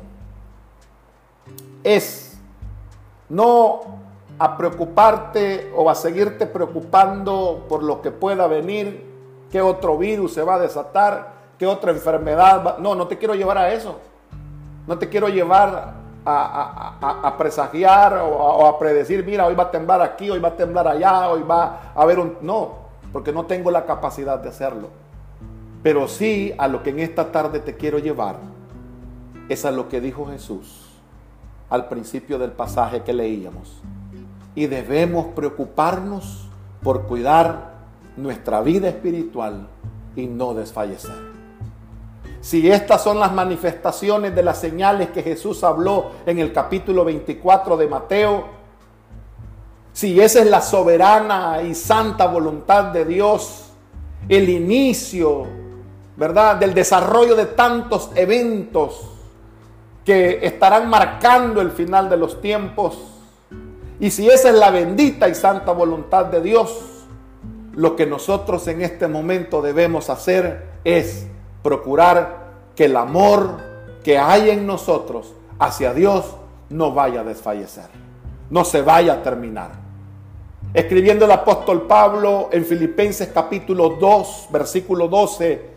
es 1.84 2.36
no 3.28 3.82
a 4.36 4.56
preocuparte 4.56 5.70
o 5.76 5.88
a 5.88 5.94
seguirte 5.94 6.46
preocupando 6.46 7.66
por 7.68 7.84
lo 7.84 8.02
que 8.02 8.10
pueda 8.10 8.48
venir 8.48 9.06
qué 9.52 9.62
otro 9.62 9.96
virus 9.96 10.34
se 10.34 10.42
va 10.42 10.56
a 10.56 10.58
desatar, 10.58 11.34
qué 11.56 11.68
otra 11.68 11.92
enfermedad 11.92 12.64
va... 12.66 12.76
No, 12.80 12.96
no 12.96 13.06
te 13.06 13.16
quiero 13.16 13.36
llevar 13.36 13.58
a 13.58 13.72
eso. 13.72 14.00
No 14.88 14.98
te 14.98 15.08
quiero 15.08 15.28
llevar 15.28 16.01
a, 16.24 17.34
presagiar 17.38 18.18
o, 18.18 18.66
a, 18.66 18.78
predecir, 18.78 19.24
mira, 19.24 19.46
hoy 19.46 19.54
va 19.54 19.64
a 19.64 19.70
temblar 19.70 20.02
aquí, 20.02 20.30
hoy 20.30 20.38
va 20.38 20.48
a 20.48 20.56
temblar 20.56 20.88
allá, 20.88 21.28
hoy 21.28 21.42
va 21.42 21.92
a 21.94 22.02
haber 22.02 22.18
un... 22.18 22.36
No, 22.40 22.82
porque 23.12 23.32
no 23.32 23.46
tengo 23.46 23.70
la 23.70 23.84
capacidad 23.84 24.38
de 24.38 24.48
hacerlo. 24.48 24.88
Pero 25.82 26.06
sí 26.08 26.54
a 26.58 26.68
lo 26.68 26.82
que 26.82 26.90
en 26.90 27.00
esta 27.00 27.32
tarde 27.32 27.60
te 27.60 27.76
quiero 27.76 27.98
llevar 27.98 28.36
es 29.48 29.64
a 29.64 29.70
lo 29.70 29.88
que 29.88 30.00
dijo 30.00 30.26
Jesús 30.26 30.88
al 31.68 31.88
principio 31.88 32.38
del 32.38 32.52
pasaje 32.52 33.02
que 33.02 33.14
leíamos. 33.14 33.80
Y 34.54 34.66
debemos 34.66 35.26
preocuparnos 35.34 36.46
por 36.82 37.06
cuidar 37.06 37.72
nuestra 38.16 38.60
vida 38.60 38.88
espiritual 38.88 39.68
y 40.14 40.26
no 40.26 40.52
desfallecer. 40.52 41.31
Si 42.42 42.68
estas 42.68 43.04
son 43.04 43.20
las 43.20 43.32
manifestaciones 43.32 44.34
de 44.34 44.42
las 44.42 44.58
señales 44.58 45.10
que 45.10 45.22
Jesús 45.22 45.62
habló 45.62 46.10
en 46.26 46.40
el 46.40 46.52
capítulo 46.52 47.04
24 47.04 47.76
de 47.76 47.86
Mateo, 47.86 48.46
si 49.92 50.20
esa 50.20 50.40
es 50.40 50.46
la 50.50 50.60
soberana 50.60 51.62
y 51.62 51.76
santa 51.76 52.26
voluntad 52.26 52.86
de 52.86 53.04
Dios, 53.04 53.70
el 54.28 54.48
inicio, 54.48 55.46
¿verdad?, 56.16 56.56
del 56.56 56.74
desarrollo 56.74 57.36
de 57.36 57.46
tantos 57.46 58.10
eventos 58.16 59.08
que 60.04 60.44
estarán 60.44 60.90
marcando 60.90 61.60
el 61.60 61.70
final 61.70 62.10
de 62.10 62.16
los 62.16 62.40
tiempos, 62.40 62.98
y 64.00 64.10
si 64.10 64.28
esa 64.28 64.48
es 64.48 64.56
la 64.56 64.72
bendita 64.72 65.28
y 65.28 65.36
santa 65.36 65.70
voluntad 65.70 66.24
de 66.26 66.40
Dios, 66.40 67.06
lo 67.72 67.94
que 67.94 68.04
nosotros 68.04 68.66
en 68.66 68.82
este 68.82 69.06
momento 69.06 69.62
debemos 69.62 70.10
hacer 70.10 70.72
es 70.82 71.28
procurar 71.62 72.42
que 72.74 72.86
el 72.86 72.96
amor 72.96 73.58
que 74.02 74.18
hay 74.18 74.50
en 74.50 74.66
nosotros 74.66 75.34
hacia 75.58 75.94
Dios 75.94 76.36
no 76.70 76.92
vaya 76.92 77.20
a 77.20 77.24
desfallecer, 77.24 77.86
no 78.50 78.64
se 78.64 78.82
vaya 78.82 79.14
a 79.14 79.22
terminar. 79.22 79.70
Escribiendo 80.74 81.26
el 81.26 81.32
apóstol 81.32 81.82
Pablo 81.82 82.48
en 82.50 82.64
Filipenses 82.64 83.30
capítulo 83.32 83.90
2, 83.90 84.48
versículo 84.50 85.06
12, 85.06 85.70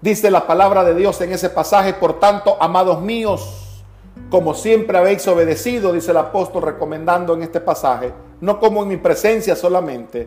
dice 0.00 0.30
la 0.30 0.46
palabra 0.46 0.82
de 0.82 0.94
Dios 0.94 1.20
en 1.20 1.32
ese 1.32 1.50
pasaje, 1.50 1.92
por 1.92 2.18
tanto, 2.18 2.56
amados 2.58 3.02
míos, 3.02 3.84
como 4.30 4.54
siempre 4.54 4.96
habéis 4.96 5.28
obedecido, 5.28 5.92
dice 5.92 6.10
el 6.10 6.16
apóstol 6.16 6.62
recomendando 6.62 7.34
en 7.34 7.42
este 7.42 7.60
pasaje, 7.60 8.12
no 8.40 8.58
como 8.58 8.82
en 8.82 8.88
mi 8.88 8.96
presencia 8.96 9.54
solamente, 9.54 10.26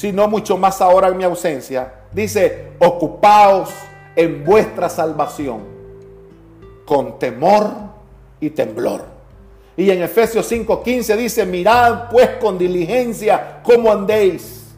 sino 0.00 0.28
mucho 0.28 0.56
más 0.56 0.80
ahora 0.80 1.08
en 1.08 1.18
mi 1.18 1.24
ausencia. 1.24 1.92
Dice, 2.10 2.68
ocupaos 2.78 3.68
en 4.16 4.46
vuestra 4.46 4.88
salvación 4.88 5.60
con 6.86 7.18
temor 7.18 7.70
y 8.40 8.48
temblor. 8.48 9.04
Y 9.76 9.90
en 9.90 10.02
Efesios 10.02 10.50
5:15 10.50 11.16
dice, 11.18 11.44
mirad 11.44 12.08
pues 12.10 12.30
con 12.40 12.56
diligencia 12.56 13.60
cómo 13.62 13.92
andéis, 13.92 14.68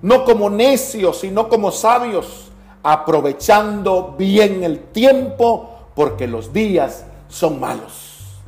no 0.00 0.24
como 0.24 0.48
necios, 0.48 1.18
sino 1.18 1.48
como 1.48 1.72
sabios, 1.72 2.52
aprovechando 2.84 4.14
bien 4.16 4.62
el 4.62 4.78
tiempo, 4.92 5.70
porque 5.96 6.28
los 6.28 6.52
días 6.52 7.04
son 7.26 7.58
malos. 7.58 8.38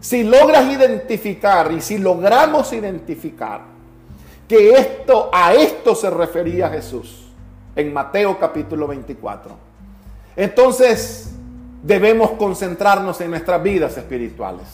Si 0.00 0.22
logras 0.22 0.70
identificar 0.70 1.72
y 1.72 1.80
si 1.80 1.96
logramos 1.96 2.74
identificar 2.74 3.75
que 4.48 4.70
esto 4.70 5.30
a 5.32 5.54
esto 5.54 5.94
se 5.94 6.10
refería 6.10 6.68
Jesús 6.68 7.26
en 7.74 7.92
Mateo 7.92 8.38
capítulo 8.38 8.86
24. 8.86 9.56
Entonces, 10.36 11.32
debemos 11.82 12.32
concentrarnos 12.32 13.20
en 13.20 13.30
nuestras 13.30 13.62
vidas 13.62 13.96
espirituales. 13.96 14.66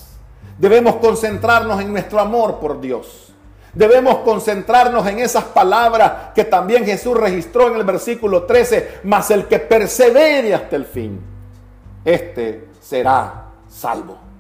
Debemos 0.59 0.97
concentrarnos 0.97 1.81
en 1.81 1.93
nuestro 1.93 2.21
amor 2.21 2.59
por 2.59 2.81
Dios. 2.81 3.33
Debemos 3.73 4.19
concentrarnos 4.19 5.07
en 5.07 5.19
esas 5.19 5.45
palabras 5.45 6.33
que 6.35 6.45
también 6.45 6.85
Jesús 6.85 7.17
registró 7.17 7.69
en 7.69 7.77
el 7.77 7.85
versículo 7.85 8.43
13, 8.43 9.01
mas 9.05 9.31
el 9.31 9.47
que 9.47 9.59
persevere 9.59 10.55
hasta 10.55 10.77
el 10.77 10.85
fin, 10.85 11.21
este 12.05 12.69
será 12.81 13.47
salvo. 13.69 14.32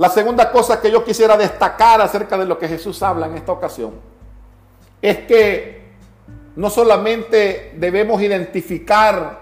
La 0.00 0.08
segunda 0.08 0.50
cosa 0.50 0.80
que 0.80 0.90
yo 0.90 1.04
quisiera 1.04 1.36
destacar 1.36 2.00
acerca 2.00 2.38
de 2.38 2.46
lo 2.46 2.58
que 2.58 2.66
Jesús 2.66 3.02
habla 3.02 3.26
en 3.26 3.36
esta 3.36 3.52
ocasión 3.52 3.92
es 5.02 5.18
que 5.26 5.90
no 6.56 6.70
solamente 6.70 7.74
debemos 7.76 8.22
identificar 8.22 9.40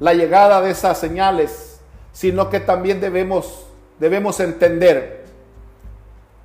la 0.00 0.12
llegada 0.12 0.60
de 0.60 0.70
esas 0.70 0.98
señales, 0.98 1.80
sino 2.12 2.50
que 2.50 2.60
también 2.60 3.00
debemos, 3.00 3.64
debemos 3.98 4.38
entender 4.40 5.24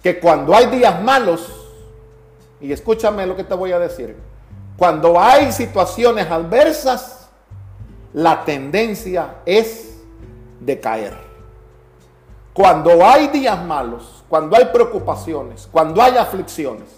que 0.02 0.18
cuando 0.18 0.56
hay 0.56 0.68
días 0.68 1.04
malos, 1.04 1.68
y 2.62 2.72
escúchame 2.72 3.28
lo 3.28 3.36
que 3.36 3.44
te 3.44 3.54
voy 3.54 3.74
a 3.74 3.80
decir, 3.80 4.16
cuando 4.78 5.20
hay 5.20 5.52
situaciones 5.52 6.32
adversas, 6.32 7.28
la 8.14 8.46
tendencia 8.46 9.40
es 9.46 9.98
de 10.62 10.80
caer. 10.80 11.29
Cuando 12.60 13.06
hay 13.06 13.30
días 13.30 13.64
malos, 13.64 14.26
cuando 14.28 14.58
hay 14.58 14.66
preocupaciones, 14.66 15.70
cuando 15.72 16.02
hay 16.02 16.18
aflicciones, 16.18 16.90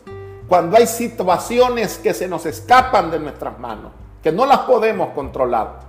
cuando 0.48 0.76
hay 0.76 0.88
situaciones 0.88 2.00
que 2.00 2.16
se 2.16 2.28
nos 2.28 2.48
escapan 2.48 3.12
de 3.12 3.20
nuestras 3.20 3.60
manos, 3.60 3.92
que 4.24 4.32
no 4.32 4.48
las 4.48 4.62
podemos 4.62 5.10
controlar, 5.10 5.82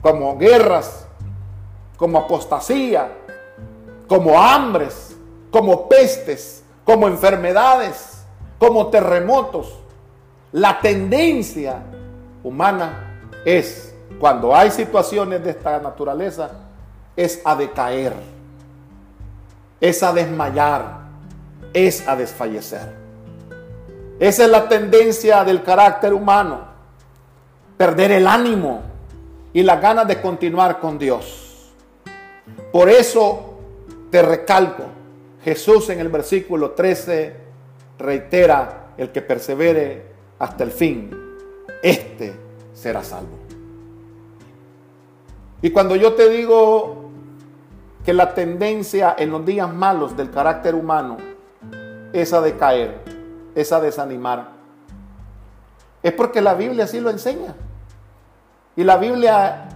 como 0.00 0.38
guerras, 0.38 1.06
como 1.98 2.16
apostasía, 2.16 3.12
como 4.08 4.40
hambres, 4.40 5.14
como 5.50 5.86
pestes, 5.86 6.64
como 6.82 7.06
enfermedades, 7.06 8.24
como 8.58 8.86
terremotos. 8.86 9.80
La 10.50 10.80
tendencia 10.80 11.82
humana 12.42 13.20
es, 13.44 13.94
cuando 14.18 14.56
hay 14.56 14.70
situaciones 14.70 15.44
de 15.44 15.50
esta 15.50 15.78
naturaleza, 15.78 16.52
es 17.14 17.42
a 17.44 17.54
decaer 17.54 18.39
es 19.80 20.02
a 20.02 20.12
desmayar, 20.12 21.00
es 21.72 22.06
a 22.06 22.16
desfallecer. 22.16 23.00
Esa 24.18 24.44
es 24.44 24.50
la 24.50 24.68
tendencia 24.68 25.44
del 25.44 25.62
carácter 25.62 26.12
humano, 26.12 26.66
perder 27.76 28.12
el 28.12 28.26
ánimo 28.26 28.82
y 29.52 29.62
las 29.62 29.80
ganas 29.80 30.06
de 30.06 30.20
continuar 30.20 30.78
con 30.78 30.98
Dios. 30.98 31.70
Por 32.70 32.90
eso 32.90 33.58
te 34.10 34.20
recalco, 34.22 34.84
Jesús 35.42 35.88
en 35.88 36.00
el 36.00 36.08
versículo 36.08 36.72
13 36.72 37.34
reitera, 37.98 38.92
el 38.98 39.10
que 39.10 39.22
persevere 39.22 40.04
hasta 40.38 40.64
el 40.64 40.70
fin, 40.70 41.10
este 41.82 42.34
será 42.74 43.02
salvo. 43.02 43.38
Y 45.62 45.70
cuando 45.70 45.96
yo 45.96 46.14
te 46.14 46.28
digo 46.28 47.09
que 48.10 48.14
la 48.14 48.34
tendencia 48.34 49.14
en 49.16 49.30
los 49.30 49.46
días 49.46 49.72
malos 49.72 50.16
del 50.16 50.32
carácter 50.32 50.74
humano 50.74 51.18
es 52.12 52.32
a 52.32 52.40
decaer, 52.40 52.98
es 53.54 53.70
a 53.70 53.80
desanimar. 53.80 54.48
Es 56.02 56.12
porque 56.14 56.40
la 56.40 56.54
Biblia 56.54 56.86
así 56.86 56.98
lo 56.98 57.10
enseña. 57.10 57.54
Y 58.74 58.82
la 58.82 58.96
Biblia, 58.96 59.68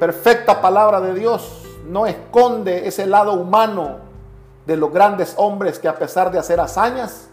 perfecta 0.00 0.60
palabra 0.60 1.00
de 1.00 1.14
Dios, 1.14 1.62
no 1.86 2.04
esconde 2.06 2.88
ese 2.88 3.06
lado 3.06 3.34
humano 3.34 3.98
de 4.66 4.76
los 4.76 4.92
grandes 4.92 5.34
hombres 5.36 5.78
que 5.78 5.86
a 5.86 5.94
pesar 5.94 6.32
de 6.32 6.40
hacer 6.40 6.58
hazañas, 6.58 7.28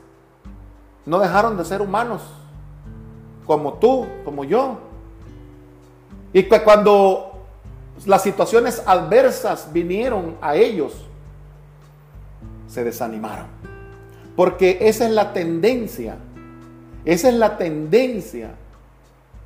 no 1.08 1.17
dejaron 1.17 1.58
de 1.58 1.65
ser 1.65 1.82
humanos, 1.82 2.21
como 3.47 3.73
tú, 3.80 4.06
como 4.23 4.43
yo. 4.43 4.78
Y 6.34 6.43
que 6.43 6.62
cuando 6.62 7.33
las 8.06 8.24
situaciones 8.24 8.84
adversas 8.86 9.72
vinieron 9.72 10.38
a 10.42 10.56
ellos, 10.56 10.94
se 12.68 12.84
desanimaron. 12.84 13.48
Porque 14.36 14.80
esa 14.82 15.06
es 15.06 15.12
la 15.12 15.32
tendencia, 15.34 16.18
esa 17.06 17.30
es 17.30 17.36
la 17.36 17.58
tendencia 17.58 18.56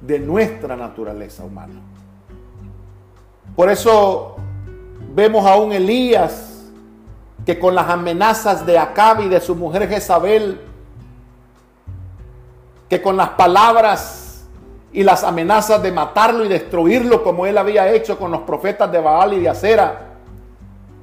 de 0.01 0.19
nuestra 0.19 0.75
naturaleza 0.75 1.43
humana. 1.43 1.81
Por 3.55 3.69
eso 3.69 4.37
vemos 5.13 5.45
a 5.45 5.57
un 5.57 5.73
Elías 5.73 6.65
que 7.45 7.57
con 7.57 7.75
las 7.75 7.89
amenazas 7.89 8.65
de 8.65 8.77
Acab 8.77 9.21
y 9.21 9.29
de 9.29 9.39
su 9.39 9.55
mujer 9.55 9.87
Jezabel, 9.87 10.61
que 12.89 13.01
con 13.01 13.17
las 13.17 13.29
palabras 13.29 14.26
y 14.97 15.03
las 15.03 15.23
amenazas 15.23 15.83
de 15.83 15.91
matarlo 15.91 16.43
y 16.43 16.47
destruirlo 16.47 17.21
como 17.21 17.45
él 17.45 17.59
había 17.59 17.93
hecho 17.93 18.17
con 18.17 18.31
los 18.31 18.41
profetas 18.41 18.91
de 18.91 18.99
Baal 18.99 19.35
y 19.35 19.41
de 19.41 19.47
Acera. 19.47 20.15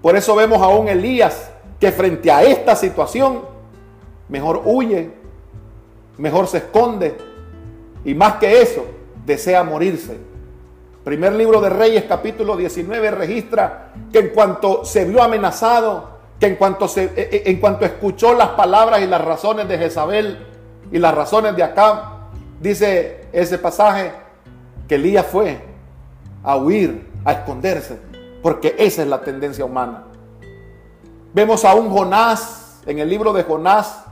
Por 0.02 0.16
eso 0.16 0.34
vemos 0.34 0.60
a 0.60 0.66
un 0.66 0.88
Elías 0.88 1.52
que 1.78 1.92
frente 1.92 2.28
a 2.28 2.42
esta 2.42 2.74
situación 2.74 3.42
mejor 4.28 4.62
huye, 4.64 5.12
mejor 6.18 6.48
se 6.48 6.56
esconde 6.56 7.16
y 8.04 8.14
más 8.14 8.34
que 8.38 8.62
eso, 8.62 8.84
desea 9.24 9.62
morirse. 9.62 10.18
Primer 11.04 11.34
libro 11.34 11.60
de 11.60 11.70
Reyes 11.70 12.02
capítulo 12.08 12.56
19 12.56 13.12
registra 13.12 13.92
que 14.12 14.18
en 14.18 14.28
cuanto 14.30 14.84
se 14.84 15.04
vio 15.04 15.22
amenazado, 15.22 16.18
que 16.40 16.46
en 16.46 16.56
cuanto, 16.56 16.88
se, 16.88 17.04
e, 17.04 17.12
e, 17.14 17.42
en 17.48 17.60
cuanto 17.60 17.84
escuchó 17.84 18.34
las 18.34 18.48
palabras 18.48 19.02
y 19.02 19.06
las 19.06 19.20
razones 19.20 19.68
de 19.68 19.78
Jezabel 19.78 20.44
y 20.90 20.98
las 20.98 21.14
razones 21.14 21.54
de 21.54 21.62
Acab, 21.62 22.13
Dice 22.64 23.26
ese 23.30 23.58
pasaje 23.58 24.10
que 24.88 24.94
Elías 24.94 25.26
fue 25.26 25.62
a 26.42 26.56
huir, 26.56 27.06
a 27.22 27.32
esconderse, 27.32 27.98
porque 28.42 28.74
esa 28.78 29.02
es 29.02 29.08
la 29.08 29.20
tendencia 29.20 29.66
humana. 29.66 30.04
Vemos 31.34 31.62
a 31.66 31.74
un 31.74 31.90
Jonás 31.90 32.80
en 32.86 33.00
el 33.00 33.10
libro 33.10 33.34
de 33.34 33.42
Jonás, 33.42 34.04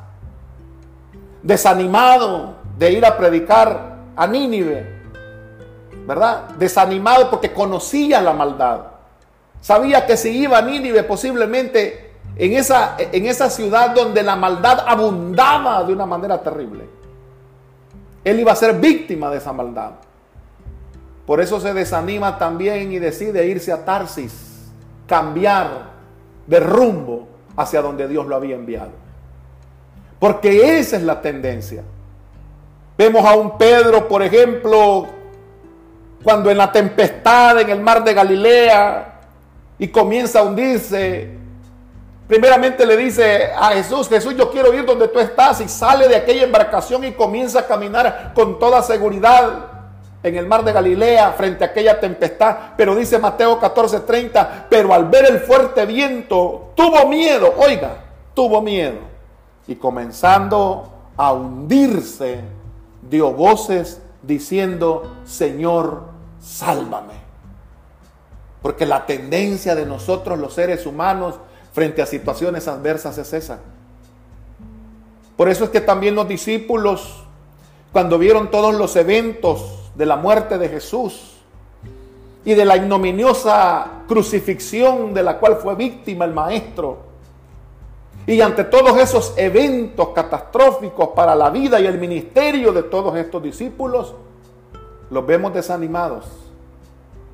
desanimado 1.43 2.57
de 2.77 2.93
ir 2.93 3.07
a 3.07 3.17
predicar 3.17 3.97
a 4.15 4.27
Nínive, 4.27 5.01
¿verdad? 6.07 6.51
Desanimado 6.59 7.31
porque 7.31 7.55
conocía 7.55 8.21
la 8.21 8.35
maldad. 8.35 8.81
Sabía 9.63 10.05
que 10.05 10.19
si 10.19 10.29
iba 10.29 10.59
a 10.59 10.63
Nínive 10.63 11.05
posiblemente 11.05 12.17
en 12.37 12.53
esa, 12.53 12.97
en 12.99 13.25
esa 13.25 13.49
ciudad 13.49 13.95
donde 13.95 14.23
la 14.23 14.37
maldad 14.37 14.85
abundaba 14.87 15.85
de 15.85 15.95
una 15.95 16.05
manera 16.05 16.43
terrible 16.43 17.02
él 18.25 18.41
iba 18.41 18.53
a 18.53 18.57
ser 18.57 18.79
víctima 18.79 19.31
de 19.31 19.39
esa 19.39 19.53
maldad. 19.53 19.93
Por 21.27 21.41
eso 21.41 21.61
se 21.61 21.73
desanima 21.73 22.39
también 22.39 22.93
y 22.93 22.99
decide 22.99 23.47
irse 23.47 23.73
a 23.73 23.85
Tarsis, 23.85 24.71
cambiar 25.07 25.93
de 26.47 26.61
rumbo 26.61 27.29
hacia 27.57 27.83
donde 27.83 28.09
Dios 28.09 28.27
lo 28.27 28.37
había 28.37 28.57
enviado. 28.57 28.91
Porque 30.19 30.79
esa 30.79 30.97
es 30.97 31.03
la 31.03 31.21
tendencia. 31.21 31.83
Vemos 32.97 33.25
a 33.25 33.35
un 33.35 33.57
Pedro, 33.57 34.07
por 34.09 34.23
ejemplo, 34.23 35.09
cuando 36.23 36.51
en 36.51 36.59
la 36.59 36.71
tempestad 36.71 37.61
en 37.61 37.71
el 37.71 37.81
mar 37.81 38.05
de 38.05 38.15
Galilea 38.15 39.21
y 39.79 39.89
comienza 39.89 40.41
a 40.41 40.43
hundirse, 40.43 41.42
Primeramente 42.27 42.87
le 42.87 42.97
dice 42.97 43.51
a 43.53 43.71
Jesús, 43.71 44.09
Jesús, 44.09 44.35
yo 44.37 44.51
quiero 44.51 44.73
ir 44.73 44.85
donde 44.85 45.09
tú 45.09 45.19
estás 45.19 45.61
y 45.61 45.69
sale 45.69 46.09
de 46.09 46.17
aquella 46.17 46.45
embarcación 46.45 47.05
y 47.05 47.13
comienza 47.13 47.61
a 47.61 47.67
caminar 47.67 48.33
con 48.35 48.59
toda 48.59 48.83
seguridad 48.83 49.73
en 50.23 50.37
el 50.37 50.47
mar 50.47 50.65
de 50.65 50.73
Galilea 50.73 51.33
frente 51.33 51.65
a 51.65 51.69
aquella 51.69 51.99
tempestad. 51.99 52.57
Pero 52.77 52.95
dice 52.95 53.19
Mateo 53.19 53.61
14:30, 53.61 54.67
pero 54.71 54.95
al 54.95 55.07
ver 55.07 55.27
el 55.27 55.41
fuerte 55.41 55.85
viento 55.85 56.73
tuvo 56.75 57.07
miedo, 57.09 57.55
oiga, 57.59 57.97
tuvo 58.35 58.63
miedo. 58.63 58.99
Y 59.67 59.77
comenzando 59.77 60.93
a 61.17 61.33
hundirse, 61.33 62.41
dio 63.03 63.33
voces 63.33 64.01
diciendo, 64.23 65.17
Señor, 65.25 66.05
sálvame. 66.41 67.21
Porque 68.61 68.87
la 68.87 69.07
tendencia 69.07 69.75
de 69.75 69.87
nosotros 69.87 70.39
los 70.39 70.55
seres 70.55 70.87
humanos 70.87 71.35
frente 71.73 72.03
a 72.03 72.07
situaciones 72.07 72.69
adversas 72.69 73.19
es 73.19 73.33
esa. 73.33 73.59
Por 75.37 75.49
eso 75.49 75.65
es 75.65 75.71
que 75.71 75.81
también 75.81 76.15
los 76.15 76.29
discípulos, 76.29 77.25
cuando 77.93 78.19
vieron 78.19 78.51
todos 78.51 78.75
los 78.75 78.95
eventos 78.97 79.91
de 79.95 80.07
la 80.07 80.17
muerte 80.17 80.59
de 80.59 80.69
Jesús 80.69 81.33
y 82.45 82.55
de 82.55 82.65
la 82.65 82.77
ignominiosa 82.77 84.03
crucifixión 84.07 85.15
de 85.15 85.23
la 85.23 85.39
cual 85.39 85.57
fue 85.57 85.75
víctima 85.75 86.25
el 86.25 86.33
maestro, 86.33 87.11
Y 88.25 88.41
ante 88.41 88.63
todos 88.63 88.97
esos 88.99 89.35
eventos 89.37 90.11
catastróficos 90.11 91.09
para 91.09 91.35
la 91.35 91.51
vida 91.51 91.81
y 91.81 91.87
el 91.87 91.99
ministerio 91.99 92.73
de 92.73 92.85
todos 92.85 93.17
estos 93.17 93.43
discípulos, 93.43 94.15
los 95.11 95.27
vemos 95.27 95.53
desanimados. 95.53 96.27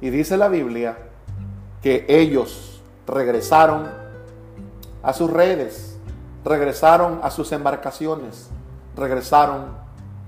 Y 0.01 0.09
dice 0.09 0.39
la 0.39 0.49
Biblia 0.49 0.97
que 1.83 2.07
ellos 2.09 2.81
regresaron 3.07 4.08
a 5.03 5.13
sus 5.13 5.31
redes, 5.31 5.99
regresaron 6.45 7.21
a 7.23 7.31
sus 7.31 7.53
embarcaciones, 7.53 8.49
regresaron 8.97 9.67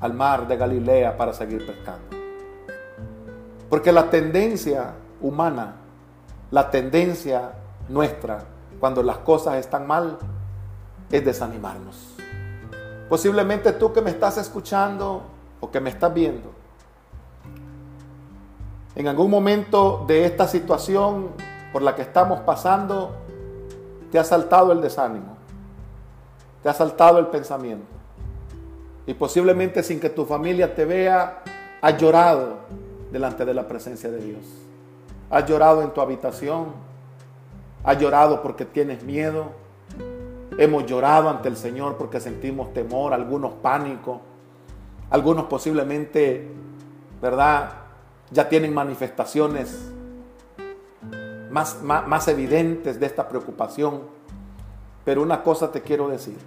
al 0.01 0.15
mar 0.15 0.49
de 0.49 0.57
Galilea 0.57 1.17
para 1.17 1.33
seguir 1.33 1.67
pescando. 1.67 2.17
Porque 3.69 3.93
la 3.93 4.11
tendencia 4.11 4.95
humana, 5.21 5.77
la 6.51 6.71
tendencia 6.71 7.53
nuestra, 7.89 8.45
cuando 8.79 9.03
las 9.03 9.19
cosas 9.19 9.57
están 9.57 9.87
mal, 9.87 10.19
es 11.11 11.25
desanimarnos. 11.25 12.17
Posiblemente 13.09 13.73
tú 13.73 13.93
que 13.93 14.01
me 14.01 14.11
estás 14.11 14.39
escuchando 14.39 15.23
o 15.61 15.71
que 15.71 15.81
me 15.81 15.91
estás 15.91 16.13
viendo, 16.15 16.53
en 18.95 19.09
algún 19.09 19.31
momento 19.31 20.05
de 20.07 20.25
esta 20.25 20.49
situación 20.49 21.29
por 21.73 21.83
la 21.83 21.95
que 21.95 22.03
estamos 22.03 22.41
pasando, 22.41 23.15
te 24.11 24.19
ha 24.19 24.25
saltado 24.25 24.73
el 24.73 24.81
desánimo, 24.81 25.37
te 26.63 26.69
ha 26.69 26.75
saltado 26.75 27.19
el 27.19 27.27
pensamiento. 27.29 27.87
Y 29.07 29.15
posiblemente 29.15 29.83
sin 29.83 29.99
que 29.99 30.11
tu 30.11 30.25
familia 30.25 30.75
te 30.75 30.85
vea, 30.85 31.43
has 31.81 31.97
llorado 31.97 32.59
delante 33.11 33.45
de 33.45 33.55
la 33.55 33.67
presencia 33.67 34.11
de 34.11 34.19
Dios. 34.19 34.45
Has 35.31 35.47
llorado 35.47 35.83
en 35.83 35.91
tu 35.91 36.01
habitación, 36.01 36.67
has 37.83 37.99
llorado 37.99 38.43
porque 38.43 38.65
tienes 38.65 39.03
miedo, 39.03 39.53
Hemos 40.61 40.85
llorado 40.85 41.31
ante 41.31 41.49
el 41.49 41.57
Señor 41.57 41.97
porque 41.97 42.21
sentimos 42.21 42.75
temor, 42.75 43.15
algunos 43.15 43.53
pánico, 43.55 44.21
algunos 45.09 45.47
posiblemente, 45.47 46.51
¿verdad? 47.23 47.71
Ya 48.31 48.47
tienen 48.49 48.75
manifestaciones 48.75 49.91
más, 51.51 51.83
más, 51.83 52.29
evidentes 52.29 53.01
de 53.01 53.07
esta 53.07 53.29
preocupación. 53.29 54.03
Pero 55.05 55.23
una 55.23 55.43
cosa 55.43 55.73
te 55.73 55.83
quiero 55.83 56.09
decir, 56.09 56.39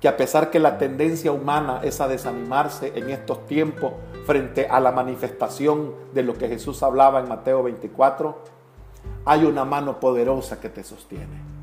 que 0.00 0.08
a 0.08 0.16
pesar 0.16 0.50
que 0.50 0.58
la 0.58 0.78
tendencia 0.78 1.32
humana 1.32 1.80
es 1.82 2.00
a 2.00 2.08
desanimarse 2.08 2.92
en 2.94 3.10
estos 3.10 3.46
tiempos 3.46 3.92
frente 4.26 4.66
a 4.68 4.80
la 4.80 4.92
manifestación 4.92 5.94
de 6.12 6.22
lo 6.22 6.34
que 6.34 6.48
Jesús 6.48 6.82
hablaba 6.82 7.20
en 7.20 7.28
Mateo 7.28 7.62
24, 7.62 8.38
hay 9.24 9.44
una 9.44 9.64
mano 9.64 9.98
poderosa 10.00 10.60
que 10.60 10.68
te 10.68 10.82
sostiene 10.84 11.56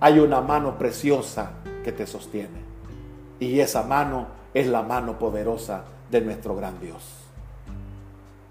hay 0.00 0.18
una 0.18 0.40
mano 0.40 0.78
preciosa 0.78 1.52
que 1.84 1.92
te 1.92 2.06
sostiene. 2.06 2.64
Y 3.40 3.60
esa 3.60 3.82
mano 3.82 4.26
es 4.54 4.66
la 4.66 4.82
mano 4.82 5.18
poderosa 5.18 5.84
de 6.10 6.20
nuestro 6.20 6.54
gran 6.54 6.78
Dios. 6.80 7.15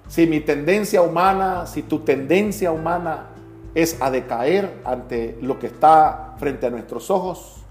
Si 0.07 0.27
mi 0.27 0.39
tendencia 0.39 1.01
humana, 1.01 1.65
si 1.65 1.83
tu 1.83 1.99
tendencia 1.99 2.71
humana 2.71 3.27
es 3.73 4.01
a 4.01 4.11
decaer 4.11 4.81
ante 4.85 5.37
lo 5.41 5.59
que 5.59 5.67
está 5.67 6.35
frente 6.37 6.67
a 6.67 6.69
nuestros 6.69 7.09
ojos, 7.09 7.63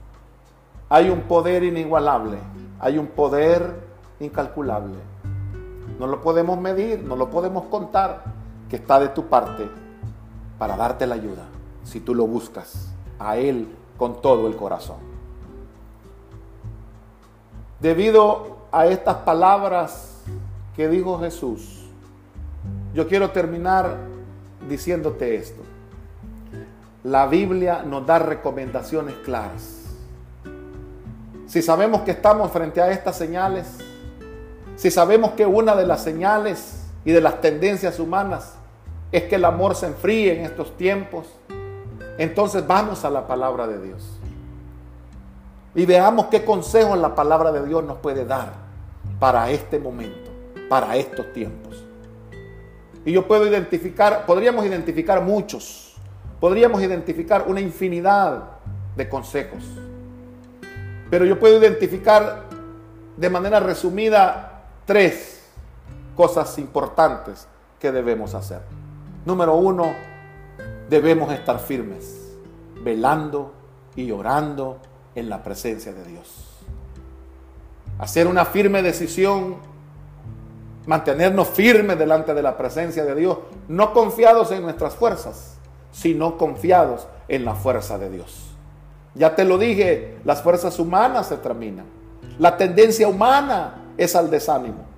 hay 0.88 1.11
un 1.11 1.23
poder 1.23 1.64
inigualable, 1.64 2.38
hay 2.81 2.99
un 2.99 3.07
poder 3.07 3.75
incalculable. 4.20 4.97
No 5.99 6.07
lo 6.07 6.20
podemos 6.20 6.61
medir, 6.61 7.03
no 7.03 7.16
lo 7.16 7.31
podemos 7.31 7.64
contar, 7.66 8.25
que 8.68 8.77
está 8.77 8.99
de 8.99 9.09
tu 9.09 9.27
parte 9.27 9.68
para 10.59 10.77
darte 10.77 11.07
la 11.07 11.14
ayuda, 11.14 11.44
si 11.85 12.01
tú 12.01 12.14
lo 12.14 12.27
buscas 12.27 12.92
a 13.18 13.37
Él 13.37 13.68
con 13.97 14.20
todo 14.20 14.47
el 14.49 14.57
corazón. 14.57 14.97
Debido 17.81 18.57
a 18.73 18.87
estas 18.87 19.18
palabras 19.18 20.23
que 20.75 20.88
dijo 20.88 21.18
Jesús, 21.20 21.84
yo 22.94 23.09
quiero 23.09 23.30
terminar 23.30 23.96
diciéndote 24.68 25.35
esto. 25.35 25.61
La 27.02 27.26
Biblia 27.26 27.83
nos 27.83 28.07
da 28.07 28.20
recomendaciones 28.20 29.16
claras. 29.24 29.83
Si 31.46 31.61
sabemos 31.61 32.02
que 32.02 32.12
estamos 32.12 32.50
frente 32.52 32.80
a 32.80 32.90
estas 32.90 33.18
señales, 33.18 33.66
si 34.76 34.90
sabemos 34.90 35.33
que 35.33 35.44
una 35.44 35.74
de 35.74 35.87
las 35.87 36.02
señales 36.02 36.87
y 37.04 37.12
de 37.12 37.20
las 37.20 37.40
tendencias 37.40 37.98
humanas 37.98 38.54
es 39.12 39.24
que 39.24 39.35
el 39.35 39.44
amor 39.44 39.74
se 39.74 39.87
enfríe 39.87 40.38
en 40.38 40.44
estos 40.44 40.76
tiempos, 40.76 41.26
entonces 42.16 42.66
vamos 42.66 43.04
a 43.04 43.11
la 43.11 43.26
palabra 43.26 43.66
de 43.66 43.83
Dios. 43.83 44.18
Y 45.74 45.85
veamos 45.85 46.26
qué 46.26 46.44
consejos 46.44 46.96
la 46.96 47.14
palabra 47.14 47.50
de 47.50 47.66
Dios 47.66 47.83
nos 47.85 47.98
puede 47.98 48.24
dar 48.24 48.52
para 49.18 49.50
este 49.50 49.78
momento, 49.80 50.30
para 50.68 50.96
estos 50.96 51.33
tiempos. 51.33 51.84
Y 53.04 53.12
yo 53.12 53.26
puedo 53.26 53.46
identificar, 53.46 54.24
podríamos 54.26 54.64
identificar 54.64 55.22
muchos, 55.22 55.94
podríamos 56.40 56.82
identificar 56.82 57.44
una 57.46 57.60
infinidad 57.60 58.44
de 58.96 59.08
consejos. 59.08 59.64
Pero 61.10 61.24
yo 61.24 61.38
puedo 61.38 61.58
identificar 61.58 62.44
de 63.16 63.30
manera 63.30 63.60
resumida 63.60 64.64
tres 64.86 65.42
cosas 66.16 66.58
importantes 66.58 67.46
que 67.78 67.92
debemos 67.92 68.34
hacer. 68.34 68.60
Número 69.24 69.54
uno, 69.54 69.94
debemos 70.88 71.32
estar 71.32 71.58
firmes, 71.58 72.36
velando 72.82 73.52
y 73.96 74.10
orando 74.10 74.78
en 75.14 75.28
la 75.28 75.42
presencia 75.42 75.92
de 75.92 76.04
Dios. 76.04 76.58
Hacer 77.98 78.26
una 78.26 78.44
firme 78.44 78.82
decisión, 78.82 79.56
mantenernos 80.87 81.49
firmes 81.49 81.99
delante 81.99 82.35
de 82.35 82.42
la 82.42 82.57
presencia 82.57 83.05
de 83.05 83.14
Dios, 83.14 83.38
no 83.68 83.92
confiados 83.92 84.51
en 84.53 84.62
nuestras 84.62 84.94
fuerzas, 84.94 85.57
sino 85.92 86.37
confiados 86.37 87.07
en 87.29 87.44
la 87.44 87.55
fuerza 87.55 87.99
de 87.99 88.11
Dios. 88.11 88.51
Ya 89.14 89.35
te 89.35 89.44
lo 89.44 89.59
dije, 89.59 90.16
las 90.25 90.42
fuerzas 90.42 90.79
humanas 90.79 91.29
se 91.29 91.37
terminan. 91.37 91.87
La 92.38 92.57
tendencia 92.57 93.07
humana 93.07 93.92
es 93.97 94.16
al 94.16 94.31
desánimo. 94.31 94.94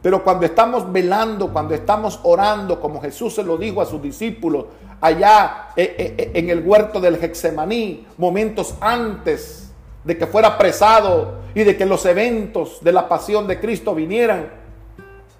Pero 0.00 0.22
cuando 0.22 0.46
estamos 0.46 0.90
velando, 0.92 1.52
cuando 1.52 1.74
estamos 1.74 2.20
orando, 2.22 2.80
como 2.80 3.00
Jesús 3.00 3.34
se 3.34 3.42
lo 3.42 3.56
dijo 3.56 3.82
a 3.82 3.86
sus 3.86 4.00
discípulos, 4.00 4.66
allá 5.00 5.70
eh, 5.76 5.96
eh, 5.98 6.14
eh, 6.16 6.30
en 6.34 6.50
el 6.50 6.64
huerto 6.64 7.00
del 7.00 7.16
Hexemaní, 7.16 8.06
momentos 8.16 8.74
antes 8.80 9.72
de 10.04 10.16
que 10.16 10.26
fuera 10.28 10.48
apresado 10.48 11.38
y 11.54 11.64
de 11.64 11.76
que 11.76 11.84
los 11.84 12.06
eventos 12.06 12.78
de 12.82 12.92
la 12.92 13.08
pasión 13.08 13.48
de 13.48 13.58
Cristo 13.58 13.94
vinieran, 13.94 14.50